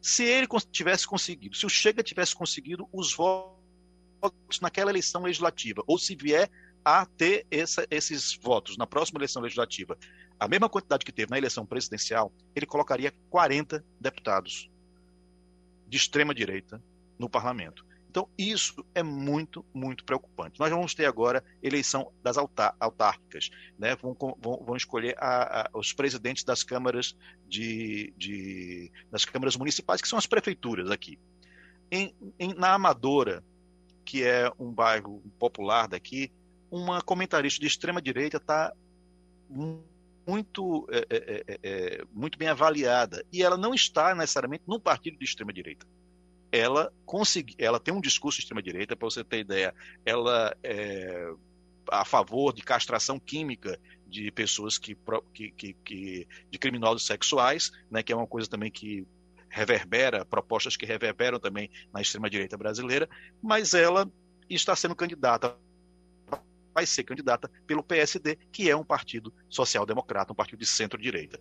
[0.00, 5.98] Se ele tivesse conseguido, se o Chega tivesse conseguido os votos naquela eleição legislativa, ou
[5.98, 6.50] se vier
[6.86, 9.98] a ter essa, esses votos na próxima eleição legislativa,
[10.38, 14.70] a mesma quantidade que teve na eleição presidencial, ele colocaria 40 deputados
[15.88, 16.80] de extrema direita
[17.18, 17.84] no parlamento.
[18.08, 20.60] Então, isso é muito, muito preocupante.
[20.60, 23.96] Nós vamos ter agora eleição das autárquicas, né?
[23.96, 27.16] vão, vão, vão escolher a, a, os presidentes das câmaras
[27.48, 31.18] de, de, das câmaras municipais, que são as prefeituras aqui.
[31.90, 33.42] Em, em, na Amadora,
[34.04, 36.30] que é um bairro popular daqui,
[36.70, 38.72] uma comentarista de extrema direita está
[40.26, 43.24] muito, é, é, é, é, muito bem avaliada.
[43.32, 45.86] E ela não está necessariamente no partido de extrema direita.
[46.50, 51.32] Ela consegui, ela tem um discurso de extrema direita, para você ter ideia, ela é
[51.88, 54.96] a favor de castração química de pessoas que,
[55.32, 59.06] que, que, que de criminosos sexuais, né, que é uma coisa também que
[59.48, 63.08] reverbera, propostas que reverberam também na extrema direita brasileira,
[63.42, 64.10] mas ela
[64.48, 65.56] está sendo candidata
[66.76, 71.40] vai ser candidata pelo PSD, que é um partido social-democrata, um partido de centro-direita.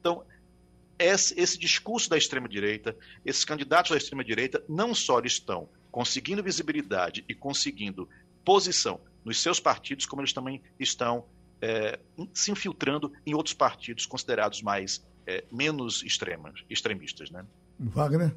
[0.00, 0.24] Então,
[0.98, 2.96] esse, esse discurso da extrema-direita,
[3.26, 8.08] esses candidatos da extrema-direita, não só estão conseguindo visibilidade e conseguindo
[8.42, 11.26] posição nos seus partidos, como eles também estão
[11.60, 11.98] é,
[12.32, 17.30] se infiltrando em outros partidos considerados mais é, menos extremas, extremistas.
[17.30, 17.44] Né?
[17.78, 18.34] Wagner?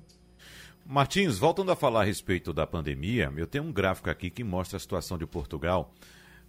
[0.91, 4.75] Martins, voltando a falar a respeito da pandemia, eu tenho um gráfico aqui que mostra
[4.75, 5.93] a situação de Portugal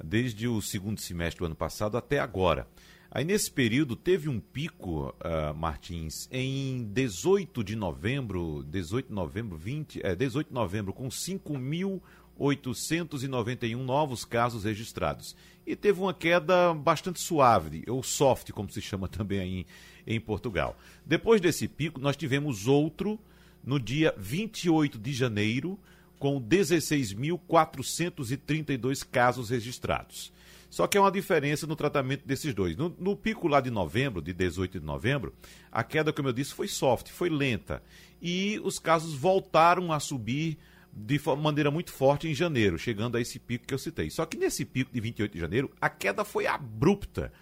[0.03, 2.66] desde o segundo semestre do ano passado até agora.
[3.11, 9.59] Aí nesse período teve um pico, uh, Martins, em 18 de novembro, 18 de novembro,
[9.59, 15.36] 20, é, 18 de novembro, com 5.891 novos casos registrados.
[15.66, 19.66] E teve uma queda bastante suave, ou soft, como se chama também aí
[20.07, 20.78] em, em Portugal.
[21.05, 23.20] Depois desse pico, nós tivemos outro
[23.64, 25.78] no dia 28 de janeiro,
[26.18, 30.32] com 16.432 casos registrados.
[30.68, 32.76] Só que é uma diferença no tratamento desses dois.
[32.76, 35.34] No, no, pico lá de novembro, de 18 de novembro,
[35.72, 37.82] a queda, como eu disse, foi soft, foi lenta.
[38.22, 40.56] E os casos voltaram a subir
[40.92, 44.11] de maneira muito forte em janeiro, chegando a esse pico que eu citei.
[44.11, 47.32] Só que nesse pico de 28 de janeiro, a queda foi abrupta.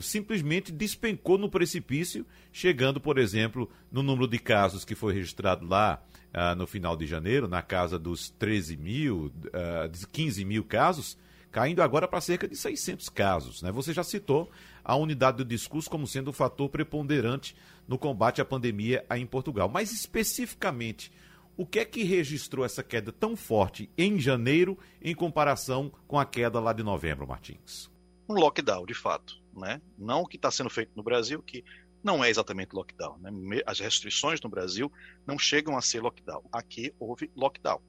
[0.00, 6.02] Simplesmente despencou no precipício, chegando, por exemplo, no número de casos que foi registrado lá
[6.32, 11.16] ah, no final de janeiro, na casa dos 13 mil, ah, 15 mil casos
[11.52, 13.62] caindo agora para cerca de 600 casos.
[13.62, 13.70] Né?
[13.70, 14.50] Você já citou
[14.82, 17.54] a unidade do discurso como sendo um fator preponderante
[17.86, 19.68] no combate à pandemia em Portugal.
[19.68, 21.12] Mas especificamente,
[21.54, 26.24] o que é que registrou essa queda tão forte em janeiro em comparação com a
[26.24, 27.91] queda lá de novembro, Martins?
[28.32, 29.40] Um lockdown, de fato.
[29.52, 29.80] Né?
[29.98, 31.62] Não o que está sendo feito no Brasil, que
[32.02, 33.18] não é exatamente lockdown.
[33.18, 33.30] Né?
[33.66, 34.90] As restrições no Brasil
[35.26, 36.42] não chegam a ser lockdown.
[36.50, 37.80] Aqui houve lockdown.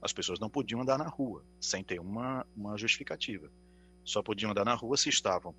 [0.00, 3.48] As pessoas não podiam andar na rua sem ter uma, uma justificativa.
[4.04, 5.54] Só podiam andar na rua se estavam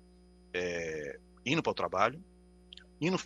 [0.52, 2.22] é, indo para o trabalho,
[3.00, 3.18] indo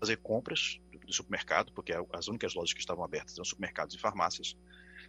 [0.00, 4.56] fazer compras do supermercado, porque as únicas lojas que estavam abertas eram supermercados e farmácias.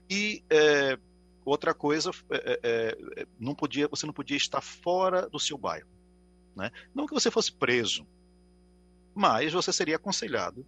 [0.09, 0.97] E é,
[1.45, 5.89] outra coisa, é, é, é não podia, você não podia estar fora do seu bairro.
[6.55, 6.71] Né?
[6.93, 8.05] Não que você fosse preso,
[9.13, 10.65] mas você seria aconselhado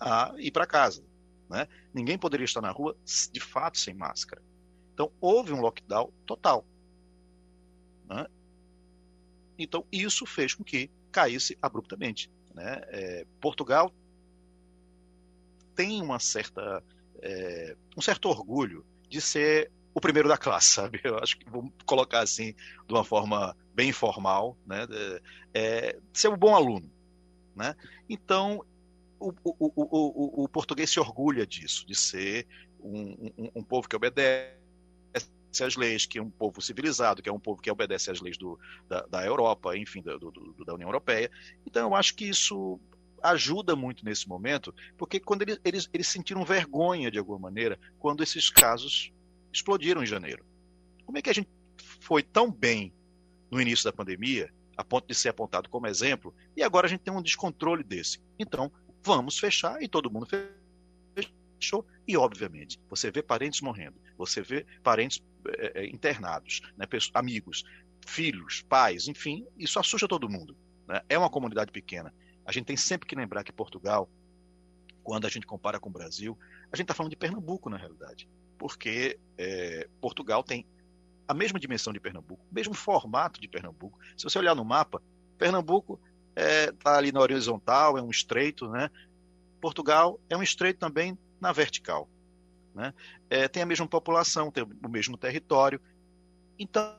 [0.00, 1.04] a ir para casa.
[1.48, 1.66] Né?
[1.92, 2.96] Ninguém poderia estar na rua
[3.32, 4.42] de fato sem máscara.
[4.94, 6.66] Então houve um lockdown total.
[8.08, 8.26] Né?
[9.58, 12.30] Então isso fez com que caísse abruptamente.
[12.54, 12.80] Né?
[12.88, 13.92] É, Portugal
[15.74, 16.82] tem uma certa,
[17.22, 21.00] é, um certo orgulho de ser o primeiro da classe, sabe?
[21.04, 22.54] Eu acho que vou colocar assim
[22.86, 24.86] de uma forma bem informal, né?
[25.52, 26.90] É, ser um bom aluno,
[27.54, 27.74] né?
[28.08, 28.64] Então
[29.20, 32.46] o, o, o, o, português se orgulha disso, de ser
[32.80, 34.54] um, um, um, povo que obedece
[35.60, 38.38] às leis, que é um povo civilizado, que é um povo que obedece às leis
[38.38, 40.32] do, da, da, Europa, enfim, do,
[40.64, 41.28] da União Europeia.
[41.66, 42.78] Então, eu acho que isso
[43.20, 48.22] ajuda muito nesse momento, porque quando eles, eles, eles sentiram vergonha, de alguma maneira, quando
[48.22, 49.12] esses casos
[49.52, 50.44] explodiram em janeiro.
[51.04, 51.48] Como é que a gente
[52.00, 52.92] foi tão bem
[53.50, 57.00] no início da pandemia, a ponto de ser apontado como exemplo, e agora a gente
[57.00, 58.20] tem um descontrole desse?
[58.38, 58.70] Então,
[59.02, 60.28] vamos fechar e todo mundo
[61.58, 61.86] fechou.
[62.06, 67.64] E, obviamente, você vê parentes morrendo, você vê parentes é, internados, né, amigos,
[68.06, 70.56] filhos, pais, enfim, isso assusta todo mundo.
[70.86, 71.00] Né?
[71.08, 72.14] É uma comunidade pequena.
[72.44, 74.08] A gente tem sempre que lembrar que Portugal,
[75.02, 76.38] quando a gente compara com o Brasil,
[76.72, 78.28] a gente está falando de Pernambuco, na realidade.
[78.58, 80.66] Porque é, Portugal tem
[81.26, 83.98] a mesma dimensão de Pernambuco, o mesmo formato de Pernambuco.
[84.16, 85.02] Se você olhar no mapa,
[85.36, 86.00] Pernambuco
[86.30, 88.90] está é, tá ali na horizontal, é um estreito, né?
[89.60, 92.08] Portugal é um estreito também na vertical.
[92.74, 92.94] Né?
[93.28, 95.80] É, tem a mesma população, tem o mesmo território.
[96.58, 96.94] Então,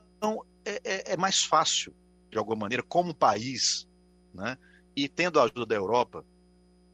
[0.64, 1.94] é, é, é mais fácil,
[2.30, 3.88] de alguma maneira, como país,
[4.32, 4.56] né?
[4.94, 6.24] e tendo a ajuda da Europa,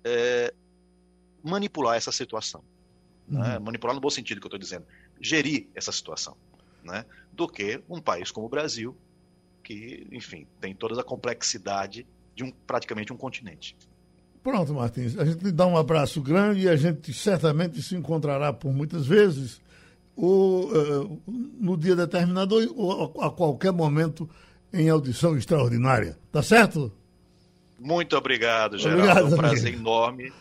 [0.05, 0.55] é,
[1.43, 2.65] manipular essa situação.
[3.29, 3.39] Uhum.
[3.39, 3.59] Né?
[3.59, 4.85] Manipular no bom sentido que eu estou dizendo.
[5.21, 6.37] Gerir essa situação.
[6.83, 7.05] Né?
[7.33, 8.97] Do que um país como o Brasil,
[9.63, 13.77] que, enfim, tem toda a complexidade de um, praticamente um continente.
[14.43, 15.19] Pronto, Martins.
[15.19, 19.61] A gente dá um abraço grande e a gente certamente se encontrará por muitas vezes
[20.15, 24.29] ou, uh, no dia determinado ou a qualquer momento
[24.73, 26.17] em audição extraordinária.
[26.31, 26.93] Tá certo?
[27.79, 29.03] Muito obrigado, Geraldo.
[29.03, 29.83] Obrigado, é um prazer amigo.
[29.83, 30.33] enorme.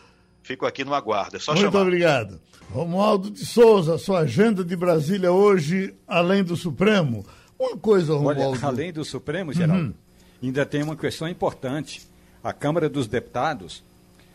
[0.46, 1.36] Fico aqui no aguardo.
[1.36, 1.82] É só Muito chamar.
[1.82, 2.40] obrigado.
[2.70, 7.26] Romualdo de Souza, sua agenda de Brasília hoje, além do Supremo.
[7.58, 8.40] Uma coisa, Romualdo.
[8.40, 9.94] Olha, além do Supremo, Geraldo, uhum
[10.42, 12.06] ainda tem uma questão importante.
[12.42, 13.82] A Câmara dos Deputados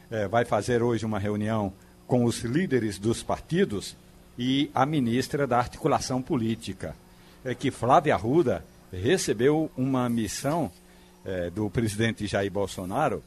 [0.09, 1.73] eh, vai fazer hoje uma reunião
[2.07, 3.95] com os líderes dos partidos
[4.37, 6.95] e a ministra da Articulação Política,
[7.43, 10.71] é que Flávia Arruda recebeu uma missão
[11.25, 13.23] eh, do presidente Jair Bolsonaro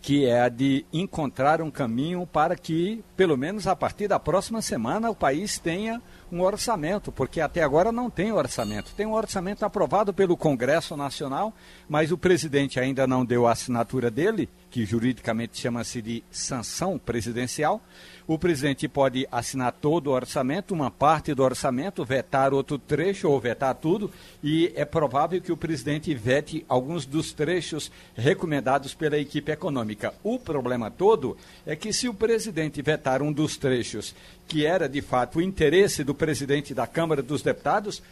[0.00, 4.62] que é a de encontrar um caminho para que, pelo menos a partir da próxima
[4.62, 8.92] semana, o país tenha um orçamento, porque até agora não tem orçamento.
[8.96, 11.54] Tem um orçamento aprovado pelo Congresso Nacional,
[11.88, 17.80] mas o presidente ainda não deu a assinatura dele, que juridicamente chama-se de sanção presidencial.
[18.26, 23.40] O presidente pode assinar todo o orçamento, uma parte do orçamento, vetar outro trecho ou
[23.40, 24.10] vetar tudo,
[24.42, 30.12] e é provável que o presidente vete alguns dos trechos recomendados pela equipe econômica.
[30.22, 34.14] O problema todo é que se o presidente vetar um dos trechos
[34.48, 38.02] que era de fato o interesse do presidente da Câmara dos Deputados,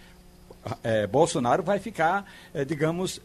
[0.84, 3.20] é, Bolsonaro vai ficar, é, digamos,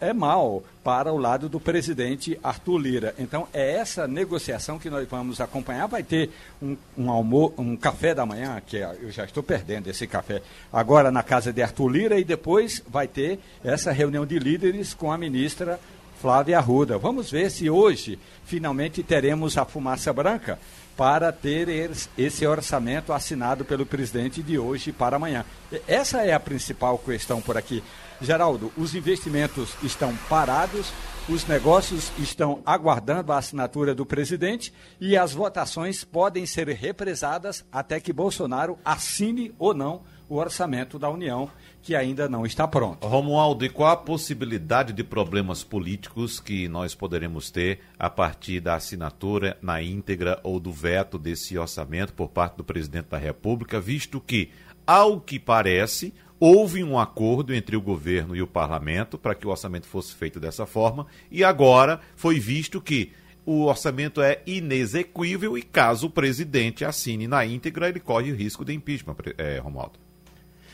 [0.00, 3.14] é mal para o lado do presidente Arthur Lira.
[3.18, 5.86] Então, é essa negociação que nós vamos acompanhar.
[5.86, 6.30] Vai ter
[6.60, 10.42] um, um, almo um café da manhã, que é, eu já estou perdendo esse café,
[10.72, 15.12] agora na casa de Arthur Lira, e depois vai ter essa reunião de líderes com
[15.12, 15.78] a ministra
[16.20, 16.98] Flávia Arruda.
[16.98, 20.58] Vamos ver se hoje finalmente teremos a fumaça branca
[20.96, 25.44] para ter esse orçamento assinado pelo presidente de hoje para amanhã.
[25.86, 27.82] Essa é a principal questão por aqui.
[28.20, 30.92] Geraldo, os investimentos estão parados,
[31.26, 37.98] os negócios estão aguardando a assinatura do presidente e as votações podem ser represadas até
[37.98, 41.50] que Bolsonaro assine ou não o orçamento da União,
[41.82, 43.04] que ainda não está pronto.
[43.04, 48.76] Romualdo, e qual a possibilidade de problemas políticos que nós poderemos ter a partir da
[48.76, 54.20] assinatura na íntegra ou do veto desse orçamento por parte do presidente da República, visto
[54.20, 54.50] que,
[54.86, 59.50] ao que parece, houve um acordo entre o governo e o parlamento para que o
[59.50, 63.10] orçamento fosse feito dessa forma, e agora foi visto que
[63.44, 68.64] o orçamento é inexequível e caso o presidente assine na íntegra, ele corre o risco
[68.64, 69.98] de impeachment, é, Romualdo.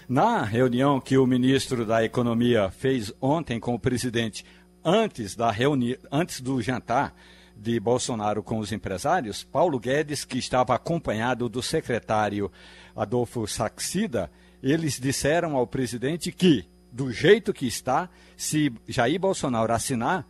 [0.08, 4.44] Na reunião que o ministro da Economia fez ontem com o presidente,
[4.84, 7.12] antes, da reuni antes do jantar
[7.56, 12.52] de Bolsonaro com os empresários, Paulo Guedes, que estava acompanhado do secretário
[12.94, 14.30] Adolfo Saxida,
[14.62, 20.24] eles disseram ao presidente que, do jeito que está, se Jair Bolsonaro assinar,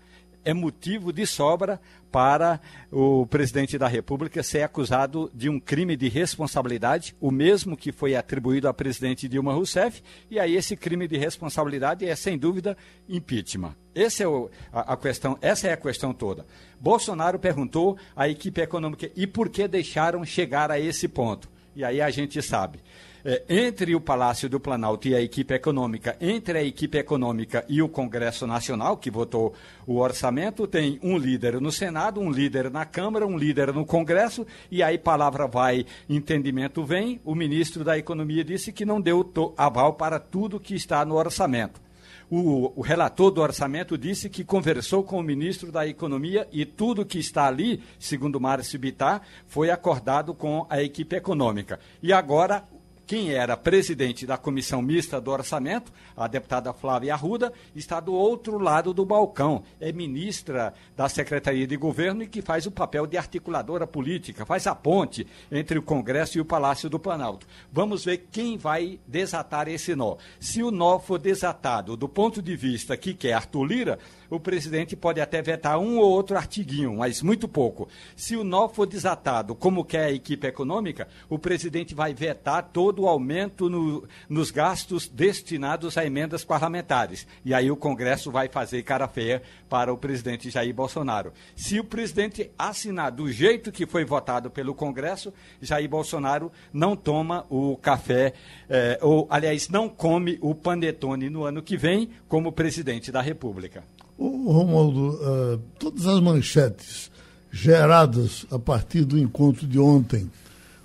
[0.47, 1.81] é motivo de sobra
[2.11, 7.91] para o presidente da República ser acusado de um crime de responsabilidade, o mesmo que
[7.91, 12.77] foi atribuído à presidente Dilma Rousseff, e aí esse crime de responsabilidade é, sem dúvida,
[13.09, 13.75] impeachment.
[13.93, 16.47] É o, a, a, questão, essa é a questão toda.
[16.81, 21.56] Bolsonaro perguntou à equipe econômica e por que deixaram chegar a esse ponto.
[21.77, 22.81] E aí a gente sabe
[23.27, 27.83] é, entre o Palácio do Planalto e a equipe econômica, entre a equipe econômica e
[27.83, 29.53] o Congresso Nacional, que votou
[29.85, 34.47] o orçamento, tem um líder no Senado, um líder na Câmara, um líder no Congresso,
[34.71, 37.21] e aí palavra vai, entendimento vem.
[37.25, 41.86] O ministro da Economia disse que não deu aval para tudo que está no orçamento.
[42.29, 47.07] O, o, relator do orçamento disse que conversou com o ministro da Economia e tudo
[47.07, 51.79] que está ali, segundo Márcio Bittar, foi acordado com a equipe econômica.
[52.03, 52.65] E agora
[53.07, 58.59] quem era presidente da comissão mista do orçamento, a deputada Flávia Arruda, está do outro
[58.59, 59.63] lado do balcão.
[59.81, 64.67] É ministra da Secretaria de Governo e que faz o papel de articuladora política, faz
[64.67, 67.47] a ponte entre o Congresso e o Palácio do Planalto.
[67.73, 70.17] Vamos ver quem vai desatar esse nó.
[70.41, 73.99] Se o nó for desatado do ponto de vista que quer Arthur Lira,
[74.31, 77.89] o presidente pode até vetar um ou outro artiguinho, mas muito pouco.
[78.15, 83.03] Se o nó for desatado, como quer a equipe econômica, o presidente vai vetar todo
[83.03, 87.27] o aumento no, nos gastos destinados a emendas parlamentares.
[87.45, 91.33] E aí o Congresso vai fazer cara feia para o presidente Jair Bolsonaro.
[91.55, 97.47] Se o presidente assinar do jeito que foi votado pelo Congresso, Jair Bolsonaro não toma
[97.51, 98.33] o café,
[98.69, 103.85] eh, ou, aliás, não come o panetone no ano que vem como presidente da República.
[104.19, 107.11] O Romualdo, uh, todas as manchetes
[107.53, 110.31] geradas a partir do encontro de ontem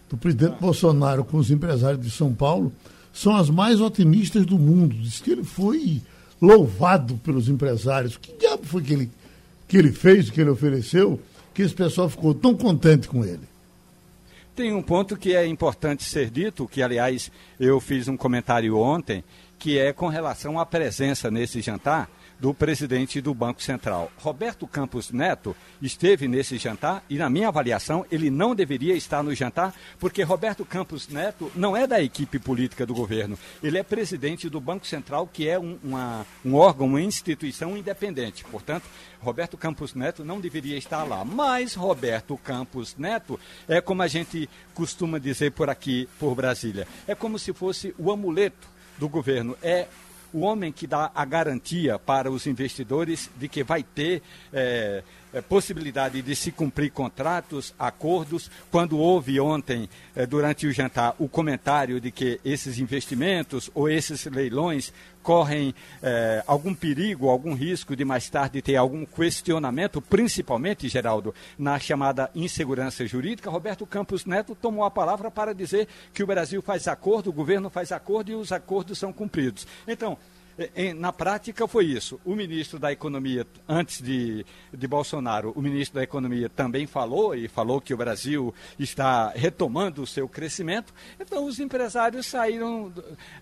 [0.09, 2.71] do presidente Bolsonaro com os empresários de São Paulo
[3.13, 4.95] são as mais otimistas do mundo.
[4.95, 6.01] Diz que ele foi
[6.41, 8.17] louvado pelos empresários.
[8.17, 9.11] Que diabo foi que ele,
[9.67, 11.19] que ele fez, que ele ofereceu,
[11.53, 13.51] que esse pessoal ficou tão contente com ele?
[14.55, 19.23] Tem um ponto que é importante ser dito, que aliás eu fiz um comentário ontem,
[19.57, 22.09] que é com relação à presença nesse jantar
[22.41, 24.11] do presidente do Banco Central.
[24.17, 29.33] Roberto Campos Neto esteve nesse jantar e, na minha avaliação, ele não deveria estar no
[29.35, 33.37] jantar, porque Roberto Campos Neto não é da equipe política do governo.
[33.61, 38.43] Ele é presidente do Banco Central, que é um, uma, um órgão, uma instituição independente.
[38.45, 38.85] Portanto,
[39.19, 41.23] Roberto Campos Neto não deveria estar lá.
[41.23, 46.87] Mas Roberto Campos Neto é como a gente costuma dizer por aqui, por Brasília.
[47.07, 48.67] É como se fosse o amuleto
[48.97, 49.55] do governo.
[49.61, 49.87] É
[50.33, 54.21] o homem que dá a garantia para os investidores de que vai ter
[54.53, 55.03] é,
[55.33, 58.49] é, possibilidade de se cumprir contratos, acordos.
[58.69, 64.25] Quando houve ontem, é, durante o jantar, o comentário de que esses investimentos ou esses
[64.25, 71.33] leilões correm é, algum perigo, algum risco de mais tarde ter algum questionamento, principalmente, Geraldo,
[71.57, 76.61] na chamada insegurança jurídica, Roberto Campos Neto tomou a palavra para dizer que o Brasil
[76.61, 79.67] faz acordo, o governo faz acordo e os acordos são cumpridos.
[79.87, 80.17] Então,
[80.95, 82.19] na prática foi isso.
[82.25, 87.47] O ministro da Economia, antes de, de Bolsonaro, o ministro da Economia também falou e
[87.47, 90.93] falou que o Brasil está retomando o seu crescimento.
[91.19, 92.91] Então os empresários saíram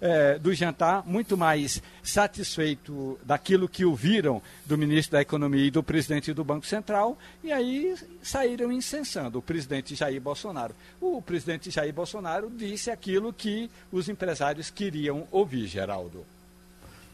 [0.02, 5.84] é, do jantar muito mais satisfeitos daquilo que ouviram do ministro da Economia e do
[5.84, 10.76] presidente do Banco Central e aí saíram incensando o presidente Jair Bolsonaro.
[11.00, 16.26] O presidente Jair Bolsonaro disse aquilo que os empresários queriam ouvir, Geraldo.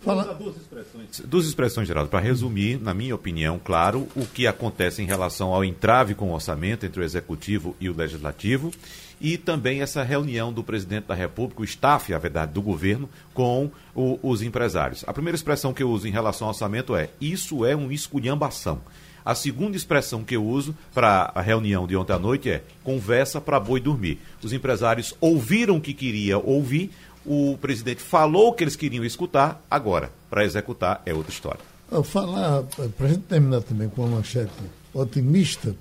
[0.06, 0.34] Fala...
[0.36, 1.20] Duas expressões.
[1.26, 5.66] Duas expressões, Geraldo, para resumir, na minha opinião, claro, o que acontece em relação ao
[5.66, 8.72] entrave com o orçamento entre o Executivo e o Legislativo
[9.20, 13.72] e também essa reunião do presidente da República, o staff, a verdade, do governo, com
[13.96, 15.04] o, os empresários.
[15.08, 18.82] A primeira expressão que eu uso em relação ao orçamento é: isso é uma esculhambação.
[19.24, 23.42] A segunda expressão que eu uso para a reunião de ontem à noite é conversa
[23.42, 24.20] para boi dormir.
[24.44, 26.92] Os empresários ouviram o que queria ouvir,
[27.26, 31.62] o presidente falou que eles queriam escutar, agora, para executar é outra história.
[32.04, 32.64] Falar,
[32.98, 34.52] para a gente terminar também com uma manchete
[34.94, 35.76] otimista,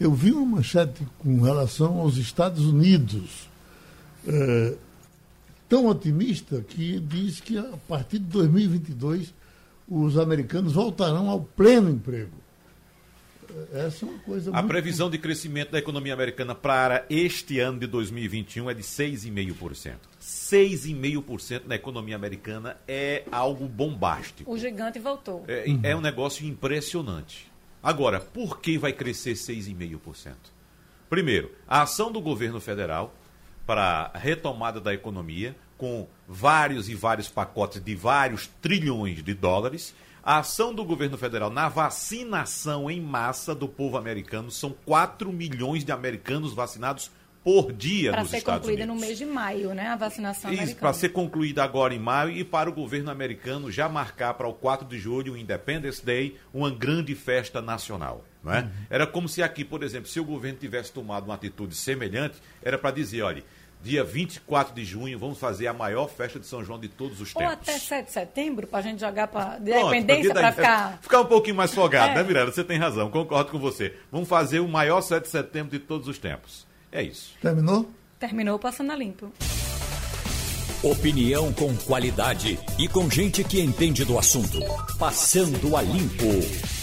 [0.00, 3.48] eu vi uma manchete com relação aos Estados Unidos,
[4.26, 4.74] é,
[5.68, 9.32] tão otimista que diz que a partir de 2022
[9.88, 12.41] os americanos voltarão ao pleno emprego.
[13.72, 17.86] Essa é uma coisa A previsão de crescimento da economia americana para este ano de
[17.86, 19.94] 2021 é de 6,5%.
[20.20, 24.50] 6,5% na economia americana é algo bombástico.
[24.50, 25.44] O gigante voltou.
[25.48, 25.80] É, uhum.
[25.82, 27.50] é um negócio impressionante.
[27.82, 30.34] Agora, por que vai crescer 6,5%?
[31.10, 33.14] Primeiro, a ação do governo federal
[33.66, 39.94] para a retomada da economia, com vários e vários pacotes de vários trilhões de dólares
[40.22, 45.84] a ação do governo federal na vacinação em massa do povo americano são 4 milhões
[45.84, 47.10] de americanos vacinados
[47.42, 48.44] por dia pra nos Estados Unidos.
[48.44, 51.92] Para ser concluída no mês de maio, né, a vacinação Isso, para ser concluída agora
[51.92, 55.36] em maio e para o governo americano já marcar para o 4 de julho, o
[55.36, 58.24] Independence Day, uma grande festa nacional.
[58.42, 58.60] Não é?
[58.60, 58.70] Uhum.
[58.90, 62.76] Era como se aqui, por exemplo, se o governo tivesse tomado uma atitude semelhante, era
[62.76, 63.44] para dizer, olha,
[63.82, 67.34] dia 24 de junho, vamos fazer a maior festa de São João de todos os
[67.34, 67.46] tempos.
[67.46, 70.98] Ou até 7 de setembro, para a gente jogar para independência, para ficar...
[71.02, 72.14] Ficar um pouquinho mais folgado, é.
[72.14, 72.52] né, Miranda?
[72.52, 73.94] Você tem razão, concordo com você.
[74.10, 76.66] Vamos fazer o maior 7 de setembro de todos os tempos.
[76.90, 77.34] É isso.
[77.40, 77.90] Terminou?
[78.18, 79.32] Terminou Passando a Limpo.
[80.82, 84.58] Opinião com qualidade e com gente que entende do assunto.
[84.98, 86.81] Passando a Limpo.